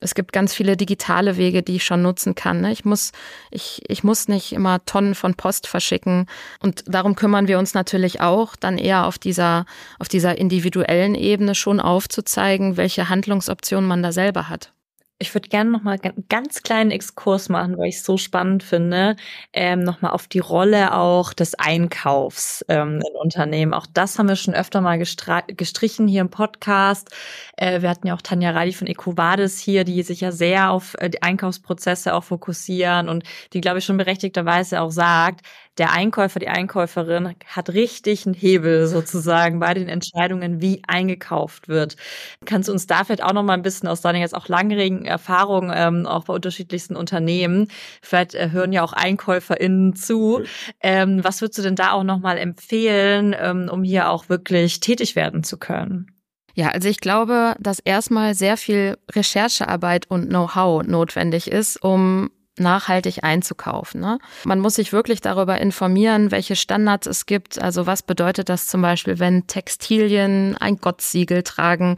es 0.00 0.14
gibt 0.14 0.32
ganz 0.32 0.54
viele 0.54 0.76
digitale 0.76 1.36
Wege, 1.36 1.62
die 1.62 1.76
ich 1.76 1.84
schon 1.84 2.02
nutzen 2.02 2.34
kann. 2.34 2.60
Ne? 2.60 2.70
Ich 2.72 2.84
muss, 2.84 3.12
ich, 3.50 3.82
ich 3.88 4.04
muss 4.04 4.28
nicht 4.28 4.52
immer 4.52 4.84
Tonnen 4.84 5.14
von 5.14 5.34
Post 5.34 5.66
verschicken. 5.66 6.26
Und 6.60 6.84
darum 6.86 7.16
kümmern 7.16 7.48
wir 7.48 7.58
uns 7.58 7.74
natürlich 7.74 8.20
auch, 8.20 8.54
dann 8.54 8.78
eher 8.78 9.06
auf 9.06 9.18
dieser, 9.18 9.66
auf 9.98 10.08
dieser 10.08 10.38
individuellen 10.38 11.14
Ebene 11.14 11.54
schon 11.54 11.80
aufzuzeigen, 11.80 12.76
welche 12.76 13.08
Handlungsoptionen 13.08 13.88
man 13.88 14.02
da 14.02 14.12
selber 14.12 14.48
hat. 14.48 14.72
Ich 15.20 15.34
würde 15.34 15.48
gerne 15.48 15.70
noch 15.70 15.82
mal 15.82 15.98
einen 16.00 16.24
ganz 16.28 16.62
kleinen 16.62 16.92
Exkurs 16.92 17.48
machen, 17.48 17.76
weil 17.76 17.88
ich 17.88 17.96
es 17.96 18.04
so 18.04 18.16
spannend 18.18 18.62
finde, 18.62 19.16
ähm, 19.52 19.80
noch 19.82 20.00
mal 20.00 20.10
auf 20.10 20.28
die 20.28 20.38
Rolle 20.38 20.94
auch 20.94 21.32
des 21.32 21.56
Einkaufs 21.56 22.64
ähm, 22.68 23.00
in 23.00 23.16
Unternehmen. 23.20 23.74
Auch 23.74 23.86
das 23.92 24.16
haben 24.16 24.28
wir 24.28 24.36
schon 24.36 24.54
öfter 24.54 24.80
mal 24.80 24.96
gestrichen 24.96 26.06
hier 26.06 26.20
im 26.20 26.30
Podcast. 26.30 27.10
Äh, 27.56 27.82
wir 27.82 27.90
hatten 27.90 28.06
ja 28.06 28.14
auch 28.14 28.22
Tanja 28.22 28.52
Reidi 28.52 28.72
von 28.72 28.86
EcoVadis 28.86 29.58
hier, 29.58 29.82
die 29.82 30.04
sich 30.04 30.20
ja 30.20 30.30
sehr 30.30 30.70
auf 30.70 30.94
äh, 30.98 31.10
die 31.10 31.20
Einkaufsprozesse 31.20 32.14
auch 32.14 32.22
fokussieren 32.22 33.08
und 33.08 33.24
die, 33.54 33.60
glaube 33.60 33.78
ich, 33.80 33.84
schon 33.84 33.96
berechtigterweise 33.96 34.80
auch 34.80 34.92
sagt, 34.92 35.44
der 35.78 35.92
Einkäufer, 35.92 36.40
die 36.40 36.48
Einkäuferin 36.48 37.34
hat 37.46 37.70
richtig 37.70 38.26
einen 38.26 38.34
Hebel 38.34 38.86
sozusagen 38.86 39.60
bei 39.60 39.74
den 39.74 39.88
Entscheidungen, 39.88 40.60
wie 40.60 40.82
eingekauft 40.86 41.68
wird. 41.68 41.96
Kannst 42.44 42.68
du 42.68 42.72
uns 42.72 42.86
da 42.86 43.04
vielleicht 43.04 43.22
auch 43.22 43.32
noch 43.32 43.42
mal 43.42 43.54
ein 43.54 43.62
bisschen 43.62 43.88
aus 43.88 44.00
deiner 44.00 44.18
jetzt 44.18 44.34
auch 44.34 44.48
langjährigen 44.48 45.04
Erfahrung, 45.04 45.72
ähm, 45.74 46.06
auch 46.06 46.24
bei 46.24 46.34
unterschiedlichsten 46.34 46.96
Unternehmen, 46.96 47.68
vielleicht 48.02 48.34
äh, 48.34 48.50
hören 48.50 48.72
ja 48.72 48.82
auch 48.82 48.92
EinkäuferInnen 48.92 49.94
zu. 49.94 50.42
Ähm, 50.80 51.22
was 51.22 51.40
würdest 51.40 51.58
du 51.58 51.62
denn 51.62 51.76
da 51.76 51.92
auch 51.92 52.04
noch 52.04 52.18
mal 52.18 52.38
empfehlen, 52.38 53.34
ähm, 53.38 53.68
um 53.70 53.84
hier 53.84 54.10
auch 54.10 54.28
wirklich 54.28 54.80
tätig 54.80 55.16
werden 55.16 55.44
zu 55.44 55.58
können? 55.58 56.12
Ja, 56.54 56.70
also 56.70 56.88
ich 56.88 56.98
glaube, 56.98 57.54
dass 57.60 57.78
erstmal 57.78 58.34
sehr 58.34 58.56
viel 58.56 58.98
Recherchearbeit 59.12 60.10
und 60.10 60.28
Know-how 60.28 60.82
notwendig 60.82 61.48
ist, 61.48 61.76
um 61.76 62.30
nachhaltig 62.60 63.24
einzukaufen. 63.24 64.00
Ne? 64.00 64.18
Man 64.44 64.60
muss 64.60 64.74
sich 64.74 64.92
wirklich 64.92 65.20
darüber 65.20 65.60
informieren, 65.60 66.30
welche 66.30 66.56
Standards 66.56 67.06
es 67.06 67.26
gibt. 67.26 67.60
Also 67.60 67.86
was 67.86 68.02
bedeutet 68.02 68.48
das 68.48 68.66
zum 68.66 68.82
Beispiel, 68.82 69.18
wenn 69.18 69.46
Textilien 69.46 70.56
ein 70.58 70.76
Gottsiegel 70.76 71.42
tragen? 71.42 71.96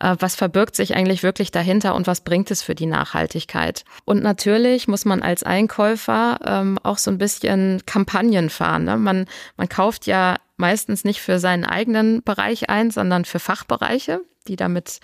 Äh, 0.00 0.16
was 0.18 0.34
verbirgt 0.34 0.76
sich 0.76 0.94
eigentlich 0.94 1.22
wirklich 1.22 1.50
dahinter 1.50 1.94
und 1.94 2.06
was 2.06 2.20
bringt 2.22 2.50
es 2.50 2.62
für 2.62 2.74
die 2.74 2.86
Nachhaltigkeit? 2.86 3.84
Und 4.04 4.22
natürlich 4.22 4.88
muss 4.88 5.04
man 5.04 5.22
als 5.22 5.42
Einkäufer 5.42 6.38
ähm, 6.44 6.78
auch 6.82 6.98
so 6.98 7.10
ein 7.10 7.18
bisschen 7.18 7.82
Kampagnen 7.86 8.50
fahren. 8.50 8.84
Ne? 8.84 8.96
Man, 8.96 9.26
man 9.56 9.68
kauft 9.68 10.06
ja 10.06 10.36
meistens 10.56 11.04
nicht 11.04 11.20
für 11.20 11.40
seinen 11.40 11.64
eigenen 11.64 12.22
Bereich 12.22 12.70
ein, 12.70 12.90
sondern 12.90 13.24
für 13.24 13.40
Fachbereiche, 13.40 14.20
die 14.46 14.56
damit 14.56 15.00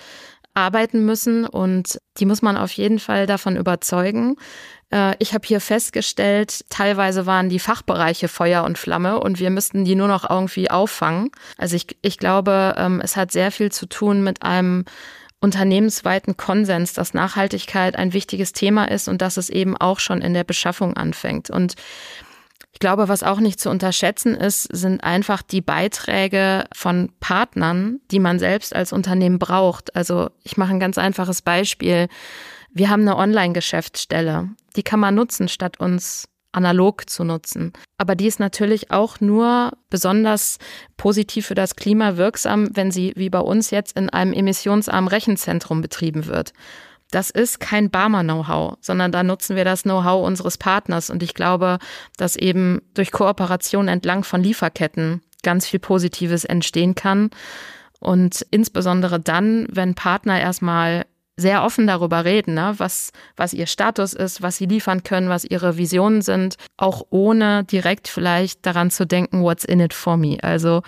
arbeiten 0.56 1.04
müssen 1.04 1.46
und 1.46 1.98
die 2.18 2.26
muss 2.26 2.42
man 2.42 2.56
auf 2.56 2.72
jeden 2.72 2.98
Fall 2.98 3.26
davon 3.26 3.56
überzeugen. 3.56 4.36
Äh, 4.90 5.14
ich 5.18 5.34
habe 5.34 5.46
hier 5.46 5.60
festgestellt, 5.60 6.64
teilweise 6.70 7.26
waren 7.26 7.48
die 7.48 7.58
Fachbereiche 7.58 8.28
Feuer 8.28 8.64
und 8.64 8.78
Flamme 8.78 9.20
und 9.20 9.38
wir 9.38 9.50
müssten 9.50 9.84
die 9.84 9.94
nur 9.94 10.08
noch 10.08 10.28
irgendwie 10.28 10.70
auffangen. 10.70 11.30
Also 11.58 11.76
ich, 11.76 11.86
ich 12.02 12.18
glaube, 12.18 12.74
ähm, 12.78 13.00
es 13.02 13.16
hat 13.16 13.32
sehr 13.32 13.52
viel 13.52 13.70
zu 13.70 13.86
tun 13.86 14.22
mit 14.22 14.42
einem 14.42 14.84
unternehmensweiten 15.40 16.36
Konsens, 16.36 16.94
dass 16.94 17.14
Nachhaltigkeit 17.14 17.96
ein 17.96 18.14
wichtiges 18.14 18.52
Thema 18.52 18.90
ist 18.90 19.06
und 19.06 19.20
dass 19.20 19.36
es 19.36 19.50
eben 19.50 19.76
auch 19.76 20.00
schon 20.00 20.22
in 20.22 20.32
der 20.32 20.44
Beschaffung 20.44 20.96
anfängt. 20.96 21.50
Und 21.50 21.74
ich 22.76 22.78
glaube, 22.78 23.08
was 23.08 23.22
auch 23.22 23.40
nicht 23.40 23.58
zu 23.58 23.70
unterschätzen 23.70 24.34
ist, 24.34 24.64
sind 24.64 25.02
einfach 25.02 25.40
die 25.40 25.62
Beiträge 25.62 26.66
von 26.74 27.10
Partnern, 27.20 28.00
die 28.10 28.18
man 28.18 28.38
selbst 28.38 28.76
als 28.76 28.92
Unternehmen 28.92 29.38
braucht. 29.38 29.96
Also 29.96 30.28
ich 30.42 30.58
mache 30.58 30.72
ein 30.72 30.78
ganz 30.78 30.98
einfaches 30.98 31.40
Beispiel. 31.40 32.08
Wir 32.68 32.90
haben 32.90 33.00
eine 33.00 33.16
Online-Geschäftsstelle. 33.16 34.50
Die 34.76 34.82
kann 34.82 35.00
man 35.00 35.14
nutzen, 35.14 35.48
statt 35.48 35.80
uns 35.80 36.28
analog 36.52 37.08
zu 37.08 37.24
nutzen. 37.24 37.72
Aber 37.96 38.14
die 38.14 38.26
ist 38.26 38.40
natürlich 38.40 38.90
auch 38.90 39.20
nur 39.20 39.72
besonders 39.88 40.58
positiv 40.98 41.46
für 41.46 41.54
das 41.54 41.76
Klima 41.76 42.18
wirksam, 42.18 42.76
wenn 42.76 42.90
sie 42.90 43.14
wie 43.16 43.30
bei 43.30 43.40
uns 43.40 43.70
jetzt 43.70 43.96
in 43.96 44.10
einem 44.10 44.34
emissionsarmen 44.34 45.08
Rechenzentrum 45.08 45.80
betrieben 45.80 46.26
wird. 46.26 46.52
Das 47.16 47.30
ist 47.30 47.60
kein 47.60 47.88
Barmer-Know-how, 47.88 48.76
sondern 48.82 49.10
da 49.10 49.22
nutzen 49.22 49.56
wir 49.56 49.64
das 49.64 49.84
Know-how 49.84 50.22
unseres 50.26 50.58
Partners. 50.58 51.08
Und 51.08 51.22
ich 51.22 51.32
glaube, 51.32 51.78
dass 52.18 52.36
eben 52.36 52.82
durch 52.92 53.10
Kooperation 53.10 53.88
entlang 53.88 54.22
von 54.22 54.42
Lieferketten 54.42 55.22
ganz 55.42 55.66
viel 55.66 55.80
Positives 55.80 56.44
entstehen 56.44 56.94
kann. 56.94 57.30
Und 58.00 58.44
insbesondere 58.50 59.18
dann, 59.18 59.66
wenn 59.70 59.94
Partner 59.94 60.38
erstmal 60.38 61.06
sehr 61.38 61.64
offen 61.64 61.86
darüber 61.86 62.26
reden, 62.26 62.52
ne? 62.52 62.74
was, 62.76 63.12
was 63.34 63.54
ihr 63.54 63.66
Status 63.66 64.12
ist, 64.12 64.42
was 64.42 64.58
sie 64.58 64.66
liefern 64.66 65.02
können, 65.02 65.30
was 65.30 65.46
ihre 65.46 65.78
Visionen 65.78 66.20
sind, 66.20 66.56
auch 66.76 67.06
ohne 67.08 67.64
direkt 67.64 68.08
vielleicht 68.08 68.66
daran 68.66 68.90
zu 68.90 69.06
denken, 69.06 69.40
what's 69.40 69.64
in 69.64 69.80
it 69.80 69.94
for 69.94 70.18
me. 70.18 70.36
Also, 70.42 70.82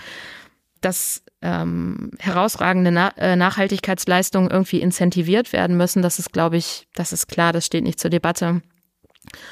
dass 0.80 1.22
ähm, 1.42 2.10
herausragende 2.18 2.90
Na 2.90 3.10
äh, 3.16 3.36
Nachhaltigkeitsleistungen 3.36 4.50
irgendwie 4.50 4.80
incentiviert 4.80 5.52
werden 5.52 5.76
müssen, 5.76 6.02
das 6.02 6.18
ist, 6.18 6.32
glaube 6.32 6.56
ich, 6.56 6.88
das 6.94 7.12
ist 7.12 7.28
klar, 7.28 7.52
das 7.52 7.64
steht 7.66 7.84
nicht 7.84 8.00
zur 8.00 8.10
Debatte. 8.10 8.62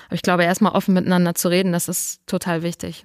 Aber 0.07 0.15
ich 0.15 0.23
glaube, 0.23 0.45
erstmal 0.45 0.73
offen 0.73 0.95
miteinander 0.95 1.35
zu 1.35 1.49
reden, 1.49 1.73
das 1.73 1.89
ist 1.89 2.27
total 2.27 2.63
wichtig. 2.63 3.05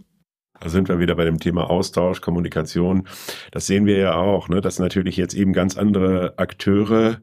Da 0.60 0.69
sind 0.69 0.89
wir 0.89 0.99
wieder 0.99 1.15
bei 1.15 1.25
dem 1.25 1.39
Thema 1.39 1.69
Austausch, 1.69 2.21
Kommunikation. 2.21 3.07
Das 3.51 3.65
sehen 3.65 3.88
wir 3.88 3.97
ja 3.97 4.13
auch, 4.13 4.47
ne, 4.47 4.62
dass 4.62 4.77
natürlich 4.77 5.17
jetzt 5.17 5.34
eben 5.34 5.53
ganz 5.53 5.75
andere 5.75 6.36
Akteure 6.38 7.19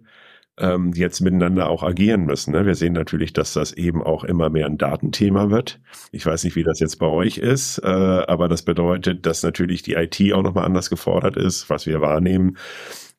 ähm, 0.59 0.93
jetzt 0.95 1.21
miteinander 1.21 1.69
auch 1.71 1.83
agieren 1.83 2.27
müssen. 2.27 2.53
Ne? 2.53 2.67
Wir 2.67 2.75
sehen 2.75 2.93
natürlich, 2.93 3.33
dass 3.33 3.53
das 3.53 3.73
eben 3.73 4.03
auch 4.03 4.25
immer 4.25 4.51
mehr 4.51 4.67
ein 4.67 4.79
Datenthema 4.79 5.51
wird. 5.51 5.81
Ich 6.13 6.27
weiß 6.27 6.45
nicht, 6.45 6.57
wie 6.57 6.65
das 6.65 6.81
jetzt 6.81 6.99
bei 6.99 7.07
euch 7.07 7.39
ist, 7.39 7.79
äh, 7.79 7.87
aber 7.87 8.49
das 8.49 8.63
bedeutet, 8.63 9.27
dass 9.27 9.43
natürlich 9.43 9.83
die 9.83 9.95
IT 9.95 10.21
auch 10.33 10.43
nochmal 10.43 10.65
anders 10.65 10.91
gefordert 10.91 11.37
ist, 11.37 11.71
was 11.71 11.87
wir 11.87 12.01
wahrnehmen 12.01 12.57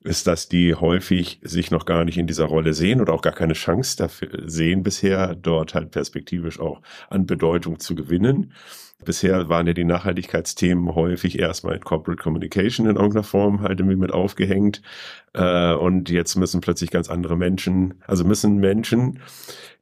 ist, 0.04 0.28
dass 0.28 0.47
die 0.47 0.75
häufig 0.75 1.39
sich 1.43 1.71
noch 1.71 1.86
gar 1.86 2.06
nicht 2.06 2.17
in 2.17 2.28
dieser 2.28 2.45
Rolle 2.45 2.73
sehen 2.73 3.02
oder 3.02 3.13
auch 3.13 3.21
gar 3.21 3.34
keine 3.34 3.54
Chance 3.54 3.97
dafür 3.97 4.30
sehen 4.45 4.84
bisher, 4.84 5.36
dort 5.36 5.73
halt 5.73 5.91
perspektivisch 5.91 6.60
auch 6.60 6.82
an 7.10 7.25
Bedeutung 7.25 7.80
zu 7.80 7.95
gewinnen. 7.95 8.54
Bisher 9.06 9.48
waren 9.48 9.66
ja 9.66 9.74
die 9.74 9.86
Nachhaltigkeitsthemen 9.86 10.94
häufig 10.94 11.40
erstmal 11.40 11.76
in 11.76 11.84
Corporate 11.84 12.22
Communication 12.22 12.86
in 12.86 12.98
irgendeiner 12.98 13.24
Form 13.24 13.62
halt 13.62 13.80
irgendwie 13.80 13.96
mit 13.96 14.12
aufgehängt. 14.12 14.82
Äh, 15.34 15.74
und 15.74 16.10
jetzt 16.10 16.36
müssen 16.36 16.62
plötzlich 16.62 16.92
ganz 16.92 17.10
andere 17.10 17.38
Menschen, 17.38 17.96
also 18.08 18.26
müssen 18.26 18.58
Menschen, 18.58 19.20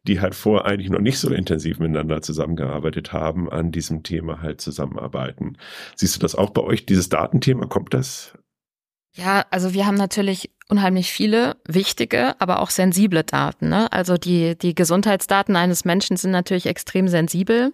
die 0.04 0.22
halt 0.22 0.36
vorher 0.36 0.66
eigentlich 0.66 0.92
noch 0.92 1.02
nicht 1.02 1.20
so 1.20 1.30
intensiv 1.34 1.80
miteinander 1.80 2.22
zusammengearbeitet 2.22 3.12
haben, 3.12 3.50
an 3.50 3.72
diesem 3.72 4.04
Thema 4.04 4.42
halt 4.42 4.62
zusammenarbeiten. 4.62 5.58
Siehst 5.96 6.16
du 6.16 6.20
das 6.20 6.36
auch 6.36 6.52
bei 6.52 6.62
euch, 6.62 6.86
dieses 6.86 7.10
Datenthema? 7.10 7.66
Kommt 7.66 7.94
das 7.94 8.38
ja, 9.18 9.46
also 9.50 9.74
wir 9.74 9.88
haben 9.88 9.96
natürlich 9.96 10.52
unheimlich 10.70 11.12
viele 11.12 11.56
wichtige, 11.66 12.40
aber 12.40 12.62
auch 12.62 12.70
sensible 12.70 13.24
Daten. 13.24 13.70
Ne? 13.70 13.92
Also 13.92 14.18
die, 14.18 14.58
die 14.58 14.76
Gesundheitsdaten 14.76 15.56
eines 15.56 15.86
Menschen 15.86 16.18
sind 16.18 16.32
natürlich 16.32 16.66
extrem 16.66 17.08
sensibel. 17.08 17.74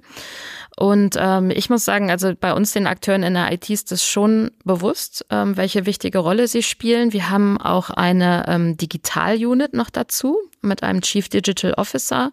Und 0.77 1.15
ähm, 1.19 1.49
ich 1.51 1.69
muss 1.69 1.85
sagen, 1.85 2.11
also 2.11 2.33
bei 2.39 2.53
uns 2.53 2.71
den 2.73 2.87
Akteuren 2.87 3.23
in 3.23 3.33
der 3.33 3.51
IT 3.51 3.69
ist 3.69 3.91
es 3.91 4.05
schon 4.05 4.51
bewusst, 4.63 5.25
ähm, 5.29 5.57
welche 5.57 5.85
wichtige 5.85 6.19
Rolle 6.19 6.47
sie 6.47 6.63
spielen. 6.63 7.13
Wir 7.13 7.29
haben 7.29 7.59
auch 7.59 7.89
eine 7.89 8.45
ähm, 8.47 8.77
Digital-Unit 8.77 9.73
noch 9.73 9.89
dazu 9.89 10.37
mit 10.61 10.83
einem 10.83 11.01
Chief 11.01 11.29
Digital 11.29 11.73
Officer. 11.73 12.31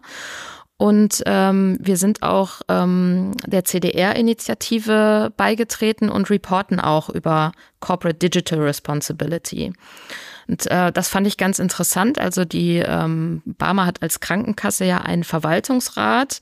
Und 0.77 1.21
ähm, 1.27 1.77
wir 1.79 1.95
sind 1.95 2.23
auch 2.23 2.61
ähm, 2.67 3.33
der 3.45 3.65
CDR-Initiative 3.65 5.31
beigetreten 5.37 6.09
und 6.09 6.31
reporten 6.31 6.79
auch 6.79 7.09
über 7.09 7.51
Corporate 7.81 8.17
Digital 8.17 8.59
Responsibility. 8.59 9.73
Und 10.47 10.67
äh, 10.67 10.91
das 10.91 11.07
fand 11.07 11.27
ich 11.27 11.37
ganz 11.37 11.59
interessant. 11.59 12.19
Also 12.19 12.45
die 12.45 12.77
ähm, 12.77 13.41
Barmer 13.45 13.85
hat 13.85 14.01
als 14.01 14.19
Krankenkasse 14.19 14.85
ja 14.85 14.99
einen 14.99 15.23
Verwaltungsrat 15.23 16.39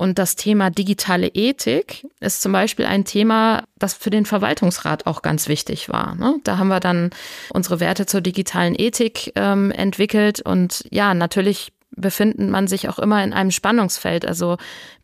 und 0.00 0.18
das 0.18 0.34
Thema 0.34 0.70
digitale 0.70 1.28
Ethik 1.28 2.06
ist 2.20 2.40
zum 2.40 2.52
Beispiel 2.52 2.86
ein 2.86 3.04
Thema, 3.04 3.64
das 3.78 3.92
für 3.92 4.08
den 4.08 4.24
Verwaltungsrat 4.24 5.04
auch 5.04 5.20
ganz 5.20 5.46
wichtig 5.46 5.90
war. 5.90 6.14
Ne? 6.14 6.36
Da 6.42 6.56
haben 6.56 6.68
wir 6.68 6.80
dann 6.80 7.10
unsere 7.52 7.80
Werte 7.80 8.06
zur 8.06 8.22
digitalen 8.22 8.74
Ethik 8.78 9.30
ähm, 9.36 9.70
entwickelt 9.70 10.40
und 10.40 10.86
ja, 10.90 11.12
natürlich 11.12 11.74
befindet 11.96 12.48
man 12.48 12.66
sich 12.66 12.88
auch 12.88 12.98
immer 12.98 13.22
in 13.22 13.32
einem 13.32 13.50
Spannungsfeld, 13.50 14.26
also 14.26 14.56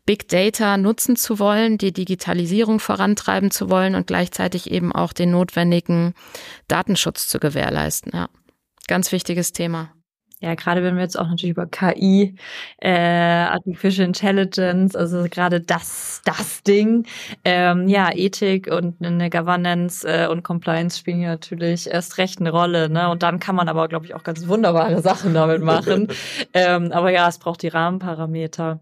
Big 0.05 0.27
Data 0.29 0.77
nutzen 0.77 1.15
zu 1.15 1.37
wollen, 1.37 1.77
die 1.77 1.91
Digitalisierung 1.91 2.79
vorantreiben 2.79 3.51
zu 3.51 3.69
wollen 3.69 3.95
und 3.95 4.07
gleichzeitig 4.07 4.71
eben 4.71 4.93
auch 4.93 5.13
den 5.13 5.31
notwendigen 5.31 6.13
Datenschutz 6.67 7.27
zu 7.27 7.39
gewährleisten. 7.39 8.13
Ja, 8.13 8.29
ganz 8.87 9.11
wichtiges 9.11 9.51
Thema. 9.51 9.91
Ja, 10.39 10.53
gerade 10.53 10.83
wenn 10.83 10.95
wir 10.95 11.01
jetzt 11.01 11.17
auch 11.17 11.27
natürlich 11.27 11.49
über 11.51 11.65
KI, 11.65 12.35
äh, 12.79 12.91
Artificial 12.91 14.05
Intelligence, 14.05 14.95
also 14.95 15.25
gerade 15.31 15.61
das, 15.61 16.21
das 16.25 16.61
Ding, 16.61 17.07
ähm, 17.43 17.87
ja, 17.87 18.11
Ethik 18.13 18.67
und 18.67 19.03
eine 19.03 19.31
Governance 19.31 20.07
äh, 20.07 20.27
und 20.27 20.43
Compliance 20.43 20.99
spielen 20.99 21.17
hier 21.17 21.29
natürlich 21.29 21.89
erst 21.89 22.19
recht 22.19 22.39
eine 22.39 22.51
Rolle, 22.51 22.87
ne? 22.87 23.09
Und 23.09 23.23
dann 23.23 23.39
kann 23.39 23.55
man 23.55 23.67
aber, 23.67 23.87
glaube 23.87 24.05
ich, 24.05 24.13
auch 24.13 24.21
ganz 24.23 24.47
wunderbare 24.47 25.01
Sachen 25.01 25.33
damit 25.33 25.63
machen. 25.63 26.07
ähm, 26.53 26.91
aber 26.91 27.09
ja, 27.11 27.27
es 27.27 27.39
braucht 27.39 27.63
die 27.63 27.69
Rahmenparameter. 27.69 28.79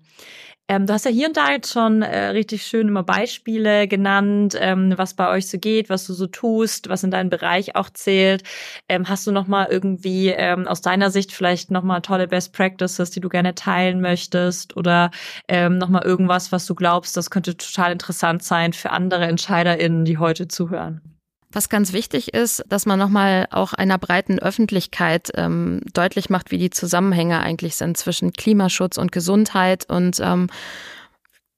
Ähm, 0.68 0.88
du 0.88 0.94
hast 0.94 1.06
ja 1.06 1.12
hier 1.12 1.28
und 1.28 1.38
da 1.38 1.52
jetzt 1.52 1.72
schon 1.72 2.02
äh, 2.02 2.28
richtig 2.30 2.66
schön 2.66 2.88
immer 2.88 3.04
Beispiele 3.04 3.88
genannt, 3.88 4.58
ähm, 4.60 4.94
was 4.98 5.14
bei 5.14 5.30
euch 5.30 5.48
so 5.48 5.60
geht, 5.60 5.90
was 5.90 6.08
du 6.08 6.14
so 6.14 6.26
tust, 6.26 6.90
was 6.90 7.04
in 7.04 7.12
deinem 7.12 7.30
Bereich 7.30 7.76
auch 7.76 7.92
zählt. 7.92 8.42
Ähm, 8.90 9.08
hast 9.08 9.28
du 9.28 9.32
noch 9.32 9.46
mal 9.46 9.68
irgendwie 9.70 10.30
ähm, 10.30 10.68
aus 10.68 10.82
deiner 10.82 11.12
Sicht 11.12 11.32
vielleicht 11.32 11.70
noch 11.70 11.84
mal 11.84 12.02
tolle 12.02 12.28
Best 12.28 12.54
Practices, 12.54 13.12
die 13.12 13.20
du 13.20 13.30
gerne 13.30 13.54
teilen 13.54 14.02
möchtest 14.02 14.76
oder 14.76 15.12
ähm, 15.48 15.78
noch 15.78 15.90
mal 15.90 16.02
irgendwas, 16.04 16.52
was 16.52 16.66
du 16.66 16.74
glaubst, 16.74 17.16
das 17.16 17.30
könnte 17.30 17.56
total 17.58 17.92
interessant 17.92 18.42
sein 18.44 18.74
für 18.74 18.90
andere 18.90 19.26
EntscheiderInnen, 19.26 20.04
die 20.04 20.18
heute 20.18 20.48
zuhören? 20.48 21.15
Was 21.56 21.70
ganz 21.70 21.94
wichtig 21.94 22.34
ist, 22.34 22.66
dass 22.68 22.86
man 22.86 23.00
nochmal 23.00 23.48
auch 23.50 23.72
einer 23.72 23.98
breiten 23.98 24.40
Öffentlichkeit 24.40 25.32
ähm, 25.36 25.80
deutlich 25.94 26.30
macht, 26.30 26.52
wie 26.52 26.58
die 26.58 26.70
Zusammenhänge 26.70 27.40
eigentlich 27.40 27.78
sind 27.78 27.96
zwischen 27.96 28.34
Klimaschutz 28.34 28.98
und 28.98 29.14
Gesundheit. 29.14 29.90
Und 29.90 30.20
ähm, 30.20 30.50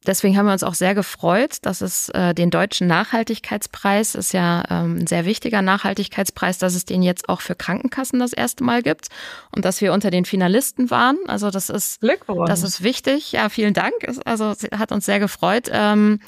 deswegen 0.05 0.37
haben 0.37 0.45
wir 0.45 0.53
uns 0.53 0.61
auch 0.61 0.75
sehr 0.75 0.93
gefreut, 0.93 1.57
dass 1.63 1.81
es 1.81 2.09
äh, 2.09 2.35
den 2.35 2.51
deutschen 2.51 2.85
Nachhaltigkeitspreis, 2.85 4.13
ist 4.13 4.33
ja 4.33 4.65
ähm, 4.69 4.97
ein 4.99 5.07
sehr 5.07 5.25
wichtiger 5.25 5.63
Nachhaltigkeitspreis, 5.63 6.59
dass 6.59 6.75
es 6.75 6.85
den 6.85 7.01
jetzt 7.01 7.27
auch 7.27 7.41
für 7.41 7.55
Krankenkassen 7.55 8.19
das 8.19 8.33
erste 8.33 8.63
Mal 8.63 8.83
gibt 8.83 9.07
und 9.55 9.65
dass 9.65 9.81
wir 9.81 9.93
unter 9.93 10.11
den 10.11 10.25
Finalisten 10.25 10.91
waren. 10.91 11.17
Also 11.25 11.49
das 11.49 11.71
ist, 11.71 12.03
das 12.45 12.61
ist 12.61 12.83
wichtig. 12.83 13.31
Ja, 13.31 13.49
vielen 13.49 13.73
Dank. 13.73 13.95
Also 14.25 14.53
hat 14.77 14.91
uns 14.91 15.07
sehr 15.07 15.19
gefreut. 15.19 15.71
Ähm, 15.71 16.19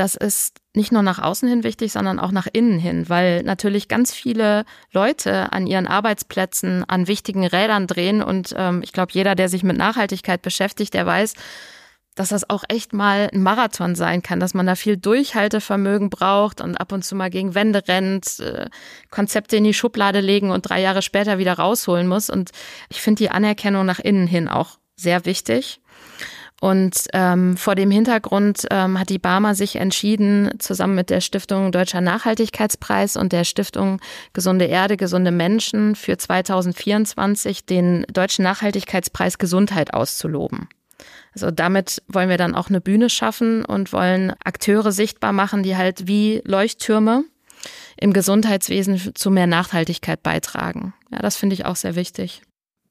das 0.00 0.14
ist 0.14 0.56
nicht 0.74 0.92
nur 0.92 1.02
nach 1.02 1.18
außen 1.18 1.46
hin 1.46 1.62
wichtig, 1.62 1.92
sondern 1.92 2.18
auch 2.18 2.30
nach 2.30 2.48
innen 2.50 2.78
hin, 2.78 3.10
weil 3.10 3.42
natürlich 3.42 3.86
ganz 3.86 4.14
viele 4.14 4.64
Leute 4.92 5.52
an 5.52 5.66
ihren 5.66 5.86
Arbeitsplätzen 5.86 6.84
an 6.88 7.06
wichtigen 7.06 7.46
Rädern 7.46 7.86
drehen 7.86 8.22
und 8.22 8.54
ähm, 8.56 8.80
ich 8.82 8.94
glaube, 8.94 9.12
jeder, 9.12 9.34
der 9.34 9.50
sich 9.50 9.62
mit 9.62 9.76
Nachhaltigkeit 9.76 10.40
beschäftigt, 10.40 10.94
der 10.94 11.04
weiß, 11.04 11.34
dass 12.14 12.30
das 12.30 12.48
auch 12.48 12.64
echt 12.68 12.94
mal 12.94 13.28
ein 13.30 13.42
Marathon 13.42 13.94
sein 13.94 14.22
kann, 14.22 14.40
dass 14.40 14.54
man 14.54 14.66
da 14.66 14.74
viel 14.74 14.96
Durchhaltevermögen 14.96 16.08
braucht 16.08 16.62
und 16.62 16.76
ab 16.76 16.92
und 16.92 17.04
zu 17.04 17.14
mal 17.14 17.28
gegen 17.28 17.54
Wände 17.54 17.82
rennt, 17.86 18.40
äh, 18.40 18.70
Konzepte 19.10 19.56
in 19.56 19.64
die 19.64 19.74
Schublade 19.74 20.20
legen 20.20 20.50
und 20.50 20.62
drei 20.62 20.80
Jahre 20.80 21.02
später 21.02 21.36
wieder 21.36 21.54
rausholen 21.54 22.08
muss. 22.08 22.30
Und 22.30 22.50
ich 22.88 23.02
finde 23.02 23.18
die 23.18 23.30
Anerkennung 23.30 23.84
nach 23.84 24.00
innen 24.00 24.26
hin 24.26 24.48
auch 24.48 24.78
sehr 24.96 25.24
wichtig. 25.26 25.79
Und 26.60 27.06
ähm, 27.14 27.56
vor 27.56 27.74
dem 27.74 27.90
Hintergrund 27.90 28.66
ähm, 28.70 29.00
hat 29.00 29.08
die 29.08 29.18
Barmer 29.18 29.54
sich 29.54 29.76
entschieden, 29.76 30.50
zusammen 30.58 30.94
mit 30.94 31.08
der 31.08 31.22
Stiftung 31.22 31.72
Deutscher 31.72 32.02
Nachhaltigkeitspreis 32.02 33.16
und 33.16 33.32
der 33.32 33.44
Stiftung 33.44 33.98
Gesunde 34.34 34.66
Erde, 34.66 34.98
gesunde 34.98 35.30
Menschen 35.30 35.96
für 35.96 36.18
2024 36.18 37.64
den 37.64 38.04
Deutschen 38.12 38.42
Nachhaltigkeitspreis 38.42 39.38
Gesundheit 39.38 39.94
auszuloben. 39.94 40.68
Also 41.32 41.50
damit 41.50 42.02
wollen 42.08 42.28
wir 42.28 42.36
dann 42.36 42.54
auch 42.54 42.68
eine 42.68 42.82
Bühne 42.82 43.08
schaffen 43.08 43.64
und 43.64 43.94
wollen 43.94 44.34
Akteure 44.44 44.92
sichtbar 44.92 45.32
machen, 45.32 45.62
die 45.62 45.76
halt 45.76 46.06
wie 46.06 46.42
Leuchttürme 46.44 47.24
im 47.96 48.12
Gesundheitswesen 48.12 49.14
zu 49.14 49.30
mehr 49.30 49.46
Nachhaltigkeit 49.46 50.22
beitragen. 50.22 50.92
Ja, 51.10 51.20
das 51.20 51.36
finde 51.36 51.54
ich 51.54 51.64
auch 51.64 51.76
sehr 51.76 51.96
wichtig. 51.96 52.42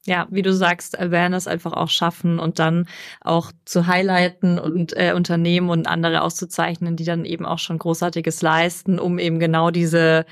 Ja, 0.06 0.26
wie 0.30 0.42
du 0.42 0.52
sagst, 0.54 0.98
Awareness 0.98 1.46
einfach 1.46 1.74
auch 1.74 1.90
schaffen 1.90 2.38
und 2.38 2.58
dann 2.58 2.88
auch 3.20 3.52
zu 3.66 3.86
highlighten 3.86 4.58
und 4.58 4.96
äh, 4.96 5.12
Unternehmen 5.14 5.68
und 5.68 5.86
andere 5.86 6.22
auszuzeichnen, 6.22 6.96
die 6.96 7.04
dann 7.04 7.26
eben 7.26 7.44
auch 7.44 7.58
schon 7.58 7.78
Großartiges 7.78 8.40
leisten, 8.40 8.98
um 8.98 9.18
eben 9.18 9.38
genau 9.38 9.70
diese, 9.70 10.24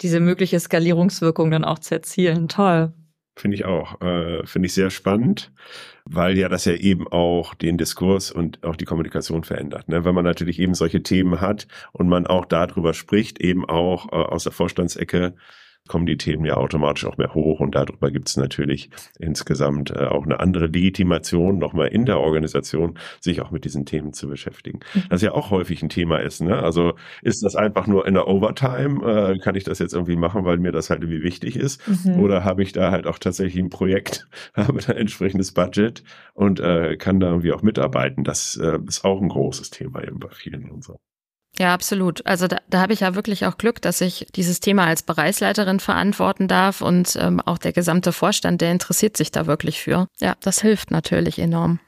diese 0.00 0.18
mögliche 0.18 0.58
Skalierungswirkung 0.58 1.52
dann 1.52 1.64
auch 1.64 1.78
zu 1.78 1.94
erzielen. 1.94 2.48
Toll. 2.48 2.92
Finde 3.36 3.54
ich 3.54 3.66
auch. 3.66 4.00
Äh, 4.00 4.46
Finde 4.46 4.66
ich 4.66 4.72
sehr 4.72 4.88
spannend, 4.88 5.52
weil 6.06 6.38
ja 6.38 6.48
das 6.48 6.64
ja 6.64 6.72
eben 6.72 7.06
auch 7.06 7.54
den 7.54 7.76
Diskurs 7.76 8.32
und 8.32 8.64
auch 8.64 8.76
die 8.76 8.86
Kommunikation 8.86 9.44
verändert. 9.44 9.88
Ne? 9.88 10.06
Wenn 10.06 10.14
man 10.14 10.24
natürlich 10.24 10.58
eben 10.58 10.74
solche 10.74 11.02
Themen 11.02 11.40
hat 11.40 11.68
und 11.92 12.08
man 12.08 12.26
auch 12.26 12.46
darüber 12.46 12.94
spricht, 12.94 13.38
eben 13.38 13.68
auch 13.68 14.10
äh, 14.10 14.16
aus 14.16 14.44
der 14.44 14.52
Vorstandsecke, 14.52 15.34
kommen 15.86 16.06
die 16.06 16.16
Themen 16.16 16.44
ja 16.44 16.56
automatisch 16.56 17.04
auch 17.06 17.16
mehr 17.16 17.34
hoch 17.34 17.60
und 17.60 17.74
darüber 17.74 18.10
gibt 18.10 18.28
es 18.28 18.36
natürlich 18.36 18.90
insgesamt 19.18 19.90
äh, 19.90 20.06
auch 20.06 20.24
eine 20.24 20.40
andere 20.40 20.66
Legitimation 20.66 21.58
nochmal 21.58 21.88
in 21.88 22.06
der 22.06 22.18
Organisation, 22.18 22.98
sich 23.20 23.40
auch 23.40 23.50
mit 23.50 23.64
diesen 23.64 23.86
Themen 23.86 24.12
zu 24.12 24.28
beschäftigen. 24.28 24.80
Mhm. 24.94 25.02
Das 25.10 25.22
ja 25.22 25.32
auch 25.32 25.50
häufig 25.50 25.82
ein 25.82 25.88
Thema 25.88 26.18
ist. 26.18 26.42
Ne? 26.42 26.62
Also 26.62 26.94
ist 27.22 27.42
das 27.42 27.56
einfach 27.56 27.86
nur 27.86 28.06
in 28.06 28.14
der 28.14 28.28
Overtime? 28.28 29.34
Äh, 29.34 29.38
kann 29.38 29.54
ich 29.54 29.64
das 29.64 29.78
jetzt 29.78 29.94
irgendwie 29.94 30.16
machen, 30.16 30.44
weil 30.44 30.58
mir 30.58 30.72
das 30.72 30.90
halt 30.90 31.02
irgendwie 31.02 31.22
wichtig 31.22 31.56
ist? 31.56 31.82
Mhm. 31.88 32.20
Oder 32.20 32.44
habe 32.44 32.62
ich 32.62 32.72
da 32.72 32.90
halt 32.90 33.06
auch 33.06 33.18
tatsächlich 33.18 33.62
ein 33.62 33.70
Projekt, 33.70 34.28
habe 34.54 34.80
da 34.80 34.92
entsprechendes 34.92 35.52
Budget 35.52 36.02
und 36.34 36.60
äh, 36.60 36.96
kann 36.96 37.20
da 37.20 37.28
irgendwie 37.28 37.52
auch 37.52 37.62
mitarbeiten? 37.62 38.24
Das 38.24 38.56
äh, 38.56 38.78
ist 38.86 39.04
auch 39.04 39.20
ein 39.20 39.28
großes 39.28 39.70
Thema 39.70 40.02
eben 40.02 40.18
bei 40.18 40.28
vielen 40.30 40.70
und 40.70 40.84
so. 40.84 40.98
Ja, 41.58 41.72
absolut. 41.72 42.26
Also 42.26 42.48
da, 42.48 42.58
da 42.68 42.80
habe 42.80 42.92
ich 42.92 43.00
ja 43.00 43.14
wirklich 43.14 43.46
auch 43.46 43.56
Glück, 43.56 43.80
dass 43.80 44.00
ich 44.00 44.26
dieses 44.34 44.60
Thema 44.60 44.86
als 44.86 45.02
Bereichsleiterin 45.02 45.80
verantworten 45.80 46.48
darf 46.48 46.82
und 46.82 47.16
ähm, 47.18 47.40
auch 47.40 47.58
der 47.58 47.72
gesamte 47.72 48.12
Vorstand, 48.12 48.60
der 48.60 48.72
interessiert 48.72 49.16
sich 49.16 49.30
da 49.30 49.46
wirklich 49.46 49.80
für. 49.80 50.06
Ja, 50.20 50.34
das 50.40 50.60
hilft 50.60 50.90
natürlich 50.90 51.38
enorm. 51.38 51.80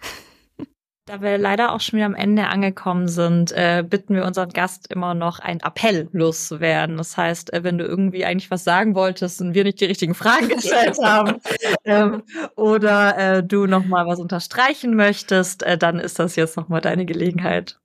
Da 1.08 1.22
wir 1.22 1.38
leider 1.38 1.72
auch 1.72 1.80
schon 1.80 1.96
wieder 1.96 2.06
am 2.06 2.14
Ende 2.14 2.48
angekommen 2.48 3.08
sind, 3.08 3.50
äh, 3.52 3.82
bitten 3.82 4.14
wir 4.14 4.26
unseren 4.26 4.50
Gast 4.50 4.92
immer 4.92 5.14
noch 5.14 5.38
einen 5.38 5.60
Appell 5.60 6.06
loszuwerden. 6.12 6.98
Das 6.98 7.16
heißt, 7.16 7.50
äh, 7.54 7.64
wenn 7.64 7.78
du 7.78 7.86
irgendwie 7.86 8.26
eigentlich 8.26 8.50
was 8.50 8.62
sagen 8.62 8.94
wolltest 8.94 9.40
und 9.40 9.54
wir 9.54 9.64
nicht 9.64 9.80
die 9.80 9.86
richtigen 9.86 10.14
Fragen 10.14 10.48
gestellt 10.54 10.98
haben 11.02 11.40
ähm, 11.84 12.22
oder 12.56 13.16
äh, 13.16 13.42
du 13.42 13.66
noch 13.66 13.86
mal 13.86 14.06
was 14.06 14.18
unterstreichen 14.18 14.96
möchtest, 14.96 15.62
äh, 15.62 15.78
dann 15.78 15.98
ist 15.98 16.18
das 16.18 16.36
jetzt 16.36 16.58
noch 16.58 16.68
mal 16.68 16.82
deine 16.82 17.06
Gelegenheit. 17.06 17.78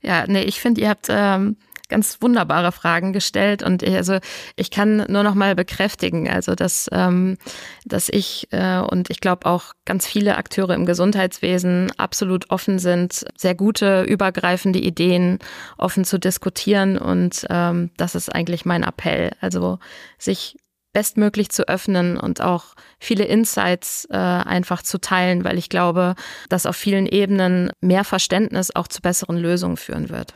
Ja, 0.00 0.24
nee, 0.26 0.42
ich 0.42 0.60
finde, 0.60 0.80
ihr 0.80 0.88
habt 0.88 1.06
ähm, 1.08 1.56
ganz 1.88 2.18
wunderbare 2.20 2.72
Fragen 2.72 3.12
gestellt 3.12 3.62
und 3.62 3.82
ich, 3.82 3.94
also 3.94 4.18
ich 4.56 4.70
kann 4.70 5.04
nur 5.08 5.22
noch 5.22 5.34
mal 5.34 5.54
bekräftigen, 5.54 6.28
also 6.28 6.54
dass 6.54 6.88
ähm, 6.92 7.38
dass 7.84 8.08
ich 8.08 8.48
äh, 8.50 8.78
und 8.78 9.10
ich 9.10 9.20
glaube 9.20 9.46
auch 9.46 9.72
ganz 9.84 10.06
viele 10.06 10.36
Akteure 10.36 10.74
im 10.74 10.86
Gesundheitswesen 10.86 11.92
absolut 11.96 12.50
offen 12.50 12.78
sind, 12.78 13.24
sehr 13.36 13.54
gute 13.54 14.02
übergreifende 14.02 14.78
Ideen 14.78 15.38
offen 15.78 16.04
zu 16.04 16.18
diskutieren 16.18 16.98
und 16.98 17.46
ähm, 17.50 17.90
das 17.96 18.14
ist 18.14 18.34
eigentlich 18.34 18.64
mein 18.64 18.82
Appell, 18.82 19.32
also 19.40 19.78
sich 20.18 20.56
bestmöglich 20.98 21.50
zu 21.50 21.68
öffnen 21.68 22.16
und 22.16 22.40
auch 22.40 22.74
viele 22.98 23.24
Insights 23.24 24.08
äh, 24.10 24.16
einfach 24.16 24.82
zu 24.82 24.98
teilen, 24.98 25.44
weil 25.44 25.56
ich 25.56 25.68
glaube, 25.68 26.16
dass 26.48 26.66
auf 26.66 26.74
vielen 26.74 27.06
Ebenen 27.06 27.70
mehr 27.80 28.02
Verständnis 28.02 28.74
auch 28.74 28.88
zu 28.88 29.00
besseren 29.00 29.36
Lösungen 29.36 29.76
führen 29.76 30.08
wird. 30.08 30.34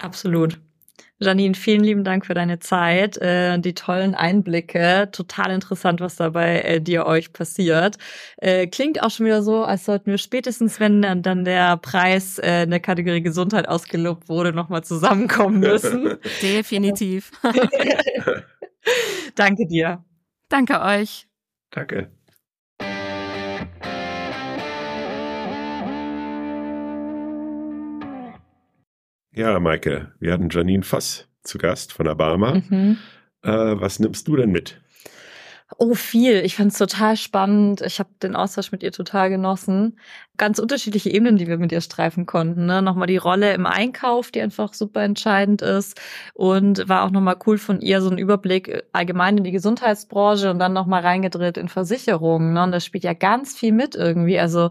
Absolut. 0.00 0.58
Janine, 1.20 1.54
vielen 1.54 1.84
lieben 1.84 2.02
Dank 2.02 2.26
für 2.26 2.34
deine 2.34 2.58
Zeit, 2.58 3.16
äh, 3.18 3.60
die 3.60 3.74
tollen 3.74 4.16
Einblicke. 4.16 5.08
Total 5.12 5.52
interessant, 5.52 6.00
was 6.00 6.16
da 6.16 6.30
bei 6.30 6.62
äh, 6.62 6.80
dir 6.80 7.06
euch 7.06 7.32
passiert. 7.32 7.96
Äh, 8.38 8.66
klingt 8.66 9.00
auch 9.00 9.10
schon 9.10 9.26
wieder 9.26 9.44
so, 9.44 9.62
als 9.62 9.84
sollten 9.84 10.10
wir 10.10 10.18
spätestens, 10.18 10.80
wenn 10.80 11.00
dann, 11.00 11.22
dann 11.22 11.44
der 11.44 11.76
Preis 11.76 12.38
äh, 12.38 12.64
in 12.64 12.70
der 12.70 12.80
Kategorie 12.80 13.22
Gesundheit 13.22 13.68
ausgelobt 13.68 14.28
wurde, 14.28 14.52
nochmal 14.52 14.82
zusammenkommen 14.82 15.60
müssen. 15.60 16.16
Definitiv. 16.42 17.30
Danke 19.34 19.66
dir. 19.66 20.04
Danke 20.48 20.80
euch. 20.80 21.28
Danke. 21.70 22.10
Ja, 29.32 29.60
Maike, 29.60 30.12
wir 30.18 30.32
hatten 30.32 30.48
Janine 30.50 30.82
Voss 30.82 31.28
zu 31.42 31.58
Gast 31.58 31.92
von 31.92 32.04
der 32.04 32.14
Barmer. 32.14 32.62
Mhm. 32.68 32.98
Äh, 33.42 33.50
was 33.50 34.00
nimmst 34.00 34.26
du 34.28 34.36
denn 34.36 34.50
mit? 34.50 34.80
Oh, 35.78 35.94
viel. 35.94 36.44
Ich 36.44 36.56
fand 36.56 36.72
es 36.72 36.78
total 36.78 37.16
spannend. 37.16 37.80
Ich 37.80 38.00
habe 38.00 38.10
den 38.22 38.34
Austausch 38.36 38.72
mit 38.72 38.82
ihr 38.82 38.92
total 38.92 39.30
genossen. 39.30 39.98
Ganz 40.36 40.58
unterschiedliche 40.58 41.10
Ebenen, 41.10 41.36
die 41.36 41.46
wir 41.46 41.58
mit 41.58 41.70
ihr 41.72 41.80
streifen 41.80 42.26
konnten. 42.26 42.66
Ne? 42.66 42.82
Nochmal 42.82 43.06
die 43.06 43.16
Rolle 43.16 43.54
im 43.54 43.66
Einkauf, 43.66 44.30
die 44.30 44.40
einfach 44.42 44.74
super 44.74 45.02
entscheidend 45.02 45.62
ist. 45.62 46.00
Und 46.34 46.88
war 46.88 47.04
auch 47.04 47.10
nochmal 47.10 47.36
cool 47.46 47.56
von 47.56 47.80
ihr, 47.80 48.02
so 48.02 48.10
ein 48.10 48.18
Überblick 48.18 48.82
allgemein 48.92 49.38
in 49.38 49.44
die 49.44 49.52
Gesundheitsbranche 49.52 50.50
und 50.50 50.58
dann 50.58 50.72
nochmal 50.72 51.02
reingedreht 51.02 51.56
in 51.56 51.68
Versicherungen. 51.68 52.52
Ne? 52.52 52.64
Und 52.64 52.72
das 52.72 52.84
spielt 52.84 53.04
ja 53.04 53.14
ganz 53.14 53.56
viel 53.56 53.72
mit 53.72 53.94
irgendwie. 53.94 54.38
Also 54.38 54.70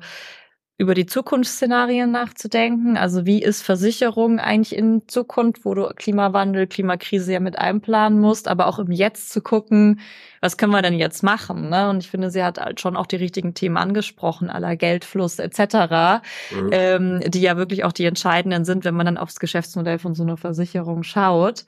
über 0.80 0.94
die 0.94 1.06
Zukunftsszenarien 1.06 2.10
nachzudenken. 2.10 2.96
Also 2.96 3.26
wie 3.26 3.44
ist 3.44 3.62
Versicherung 3.62 4.40
eigentlich 4.40 4.74
in 4.74 5.10
Zukunft, 5.10 5.66
wo 5.66 5.74
du 5.74 5.90
Klimawandel, 5.94 6.68
Klimakrise 6.68 7.34
ja 7.34 7.42
mit 7.42 7.60
einplanen 7.60 8.22
musst, 8.22 8.48
aber 8.48 8.66
auch 8.66 8.80
im 8.80 8.90
Jetzt 8.90 9.30
zu 9.32 9.42
gucken, 9.42 10.00
was 10.40 10.56
können 10.56 10.72
wir 10.72 10.82
denn 10.82 10.98
jetzt 10.98 11.22
machen? 11.22 11.70
Ne? 11.70 11.90
Und 11.90 11.98
ich 11.98 12.10
finde, 12.10 12.32
sie 12.32 12.46
hat 12.46 12.60
halt 12.60 12.80
schon 12.80 12.96
auch 12.96 13.08
die 13.08 13.18
richtigen 13.18 13.54
Themen 13.54 13.76
angesprochen, 13.76 14.50
aller 14.50 14.78
Geldfluss 14.78 15.38
etc., 15.38 16.24
mhm. 16.52 16.70
ähm, 16.72 17.20
die 17.28 17.42
ja 17.42 17.58
wirklich 17.58 17.84
auch 17.84 17.92
die 17.92 18.06
entscheidenden 18.06 18.64
sind, 18.64 18.86
wenn 18.86 18.96
man 18.96 19.06
dann 19.06 19.18
aufs 19.18 19.42
Geschäftsmodell 19.42 20.00
von 20.00 20.16
so 20.16 20.24
einer 20.24 20.38
Versicherung 20.38 21.04
schaut. 21.04 21.66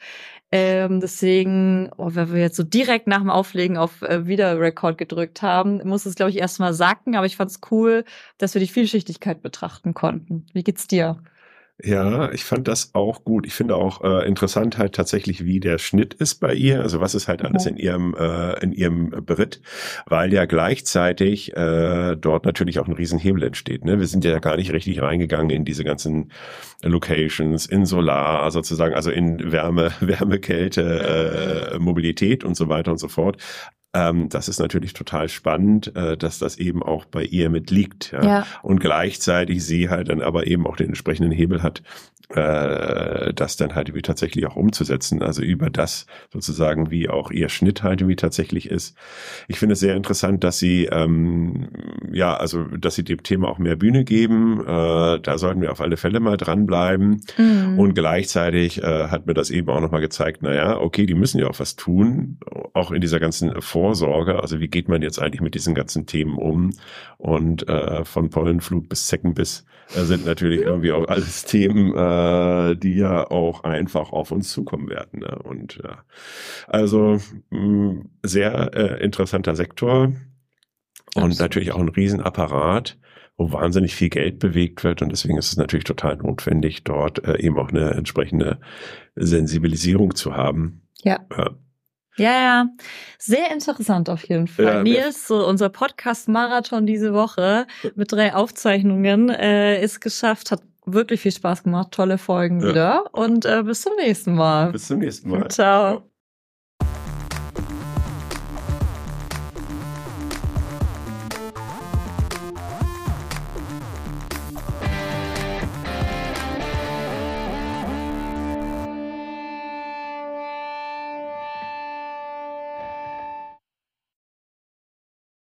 Ähm, 0.53 0.99
deswegen, 0.99 1.89
oh, 1.97 2.09
wenn 2.13 2.33
wir 2.33 2.41
jetzt 2.41 2.57
so 2.57 2.63
direkt 2.63 3.07
nach 3.07 3.19
dem 3.19 3.29
Auflegen 3.29 3.77
auf 3.77 4.01
äh, 4.01 4.27
Wiederrekord 4.27 4.97
gedrückt 4.97 5.41
haben, 5.41 5.87
muss 5.87 6.05
es, 6.05 6.15
glaube 6.15 6.31
ich, 6.31 6.37
erstmal 6.39 6.73
sacken. 6.73 7.15
Aber 7.15 7.25
ich 7.25 7.37
fand 7.37 7.51
es 7.51 7.61
cool, 7.71 8.03
dass 8.37 8.53
wir 8.53 8.59
die 8.59 8.67
Vielschichtigkeit 8.67 9.41
betrachten 9.41 9.93
konnten. 9.93 10.45
Wie 10.53 10.63
geht's 10.63 10.87
dir? 10.87 11.23
Ja, 11.83 12.31
ich 12.31 12.43
fand 12.43 12.67
das 12.67 12.93
auch 12.93 13.23
gut. 13.23 13.47
Ich 13.47 13.53
finde 13.53 13.75
auch 13.75 14.03
äh, 14.03 14.27
interessant 14.27 14.77
halt 14.77 14.93
tatsächlich, 14.93 15.45
wie 15.45 15.59
der 15.59 15.79
Schnitt 15.79 16.13
ist 16.13 16.35
bei 16.35 16.53
ihr. 16.53 16.81
Also 16.81 17.01
was 17.01 17.15
ist 17.15 17.27
halt 17.27 17.43
alles 17.43 17.65
in 17.65 17.77
ihrem 17.77 18.13
äh, 18.13 18.59
in 18.63 18.71
ihrem 18.71 19.09
Beritt, 19.25 19.61
weil 20.05 20.31
ja 20.31 20.45
gleichzeitig 20.45 21.55
äh, 21.55 22.15
dort 22.15 22.45
natürlich 22.45 22.79
auch 22.79 22.87
ein 22.87 22.93
Riesenhebel 22.93 23.43
entsteht. 23.43 23.83
Ne? 23.83 23.99
Wir 23.99 24.07
sind 24.07 24.23
ja 24.23 24.37
gar 24.39 24.57
nicht 24.57 24.71
richtig 24.73 25.01
reingegangen 25.01 25.49
in 25.49 25.65
diese 25.65 25.83
ganzen 25.83 26.31
Locations, 26.83 27.65
in 27.65 27.85
Solar 27.85 28.51
sozusagen, 28.51 28.93
also 28.93 29.09
in 29.09 29.51
Wärme, 29.51 29.91
Wärme, 30.01 30.39
Kälte, 30.39 31.71
äh, 31.73 31.79
Mobilität 31.79 32.43
und 32.43 32.55
so 32.55 32.69
weiter 32.69 32.91
und 32.91 32.99
so 32.99 33.07
fort. 33.07 33.37
Ähm, 33.93 34.29
das 34.29 34.47
ist 34.47 34.59
natürlich 34.59 34.93
total 34.93 35.27
spannend, 35.27 35.95
äh, 35.95 36.15
dass 36.15 36.39
das 36.39 36.57
eben 36.57 36.81
auch 36.81 37.05
bei 37.05 37.23
ihr 37.23 37.49
mitliegt. 37.49 38.11
Ja? 38.13 38.23
ja? 38.23 38.47
Und 38.61 38.79
gleichzeitig 38.79 39.65
sie 39.65 39.89
halt 39.89 40.09
dann 40.09 40.21
aber 40.21 40.47
eben 40.47 40.65
auch 40.65 40.77
den 40.77 40.87
entsprechenden 40.87 41.31
Hebel 41.31 41.61
hat, 41.61 41.81
äh, 42.35 43.33
das 43.33 43.57
dann 43.57 43.75
halt 43.75 43.89
irgendwie 43.89 44.01
tatsächlich 44.01 44.45
auch 44.47 44.55
umzusetzen. 44.55 45.21
Also 45.21 45.41
über 45.41 45.69
das 45.69 46.05
sozusagen, 46.31 46.89
wie 46.91 47.09
auch 47.09 47.31
ihr 47.31 47.49
Schnitt 47.49 47.83
halt 47.83 48.01
irgendwie 48.01 48.15
tatsächlich 48.15 48.69
ist. 48.69 48.95
Ich 49.47 49.59
finde 49.59 49.73
es 49.73 49.79
sehr 49.79 49.95
interessant, 49.95 50.43
dass 50.43 50.57
sie, 50.59 50.85
ähm, 50.85 51.69
ja, 52.11 52.35
also, 52.35 52.63
dass 52.63 52.95
sie 52.95 53.03
dem 53.03 53.23
Thema 53.23 53.49
auch 53.49 53.57
mehr 53.57 53.75
Bühne 53.75 54.05
geben. 54.05 54.61
Äh, 54.61 55.19
da 55.19 55.37
sollten 55.37 55.61
wir 55.61 55.71
auf 55.71 55.81
alle 55.81 55.97
Fälle 55.97 56.19
mal 56.19 56.37
dranbleiben. 56.37 57.21
Mhm. 57.37 57.79
Und 57.79 57.93
gleichzeitig 57.93 58.81
äh, 58.81 59.07
hat 59.07 59.27
mir 59.27 59.33
das 59.33 59.49
eben 59.49 59.69
auch 59.69 59.81
nochmal 59.81 60.01
gezeigt, 60.01 60.41
naja, 60.41 60.79
okay, 60.79 61.05
die 61.05 61.15
müssen 61.15 61.39
ja 61.39 61.47
auch 61.47 61.59
was 61.59 61.75
tun, 61.75 62.37
auch 62.73 62.91
in 62.91 63.01
dieser 63.01 63.19
ganzen 63.19 63.61
Vorsorge. 63.81 64.39
Also 64.39 64.59
wie 64.59 64.67
geht 64.67 64.89
man 64.89 65.01
jetzt 65.01 65.19
eigentlich 65.19 65.41
mit 65.41 65.55
diesen 65.55 65.73
ganzen 65.73 66.05
Themen 66.05 66.37
um? 66.37 66.69
Und 67.17 67.67
äh, 67.67 68.05
von 68.05 68.29
Pollenflug 68.29 68.87
bis 68.87 69.07
Zeckenbiss 69.07 69.65
äh, 69.95 70.01
sind 70.03 70.23
natürlich 70.23 70.61
irgendwie 70.61 70.91
auch 70.91 71.07
alles 71.07 71.45
Themen, 71.45 71.95
äh, 71.95 72.75
die 72.75 72.93
ja 72.93 73.29
auch 73.31 73.63
einfach 73.63 74.11
auf 74.11 74.29
uns 74.31 74.51
zukommen 74.51 74.87
werden. 74.87 75.21
Ne? 75.21 75.35
Und 75.43 75.79
ja, 75.83 76.03
also 76.67 77.17
mh, 77.49 78.03
sehr 78.21 78.71
äh, 78.75 79.03
interessanter 79.03 79.55
Sektor. 79.55 80.03
und 80.03 80.15
Absolut. 81.15 81.39
natürlich 81.39 81.71
auch 81.71 81.79
ein 81.79 81.89
Riesenapparat, 81.89 82.99
wo 83.35 83.51
wahnsinnig 83.51 83.95
viel 83.95 84.09
Geld 84.09 84.37
bewegt 84.37 84.83
wird. 84.83 85.01
Und 85.01 85.11
deswegen 85.11 85.39
ist 85.39 85.47
es 85.47 85.57
natürlich 85.57 85.85
total 85.85 86.17
notwendig, 86.17 86.83
dort 86.83 87.25
äh, 87.25 87.39
eben 87.39 87.57
auch 87.57 87.69
eine 87.69 87.91
entsprechende 87.95 88.59
Sensibilisierung 89.15 90.13
zu 90.13 90.35
haben. 90.35 90.83
Ja. 91.03 91.19
Ja. 91.35 91.49
Ja, 92.17 92.31
ja. 92.33 92.65
Sehr 93.17 93.51
interessant 93.51 94.09
auf 94.09 94.27
jeden 94.27 94.47
Fall. 94.47 94.65
Ja, 94.65 94.83
Nils, 94.83 95.27
so 95.27 95.47
unser 95.47 95.69
Podcast-Marathon 95.69 96.85
diese 96.85 97.13
Woche 97.13 97.67
mit 97.95 98.11
drei 98.11 98.33
Aufzeichnungen 98.35 99.29
äh, 99.29 99.81
ist 99.81 100.01
geschafft. 100.01 100.51
Hat 100.51 100.61
wirklich 100.85 101.21
viel 101.21 101.31
Spaß 101.31 101.63
gemacht. 101.63 101.91
Tolle 101.91 102.17
Folgen 102.17 102.59
Ja. 102.61 102.67
wieder. 102.69 103.03
Und 103.13 103.45
äh, 103.45 103.63
bis 103.63 103.81
zum 103.81 103.93
nächsten 103.95 104.35
Mal. 104.35 104.71
Bis 104.71 104.87
zum 104.87 104.99
nächsten 104.99 105.29
Mal. 105.29 105.47
Ciao. 105.49 106.10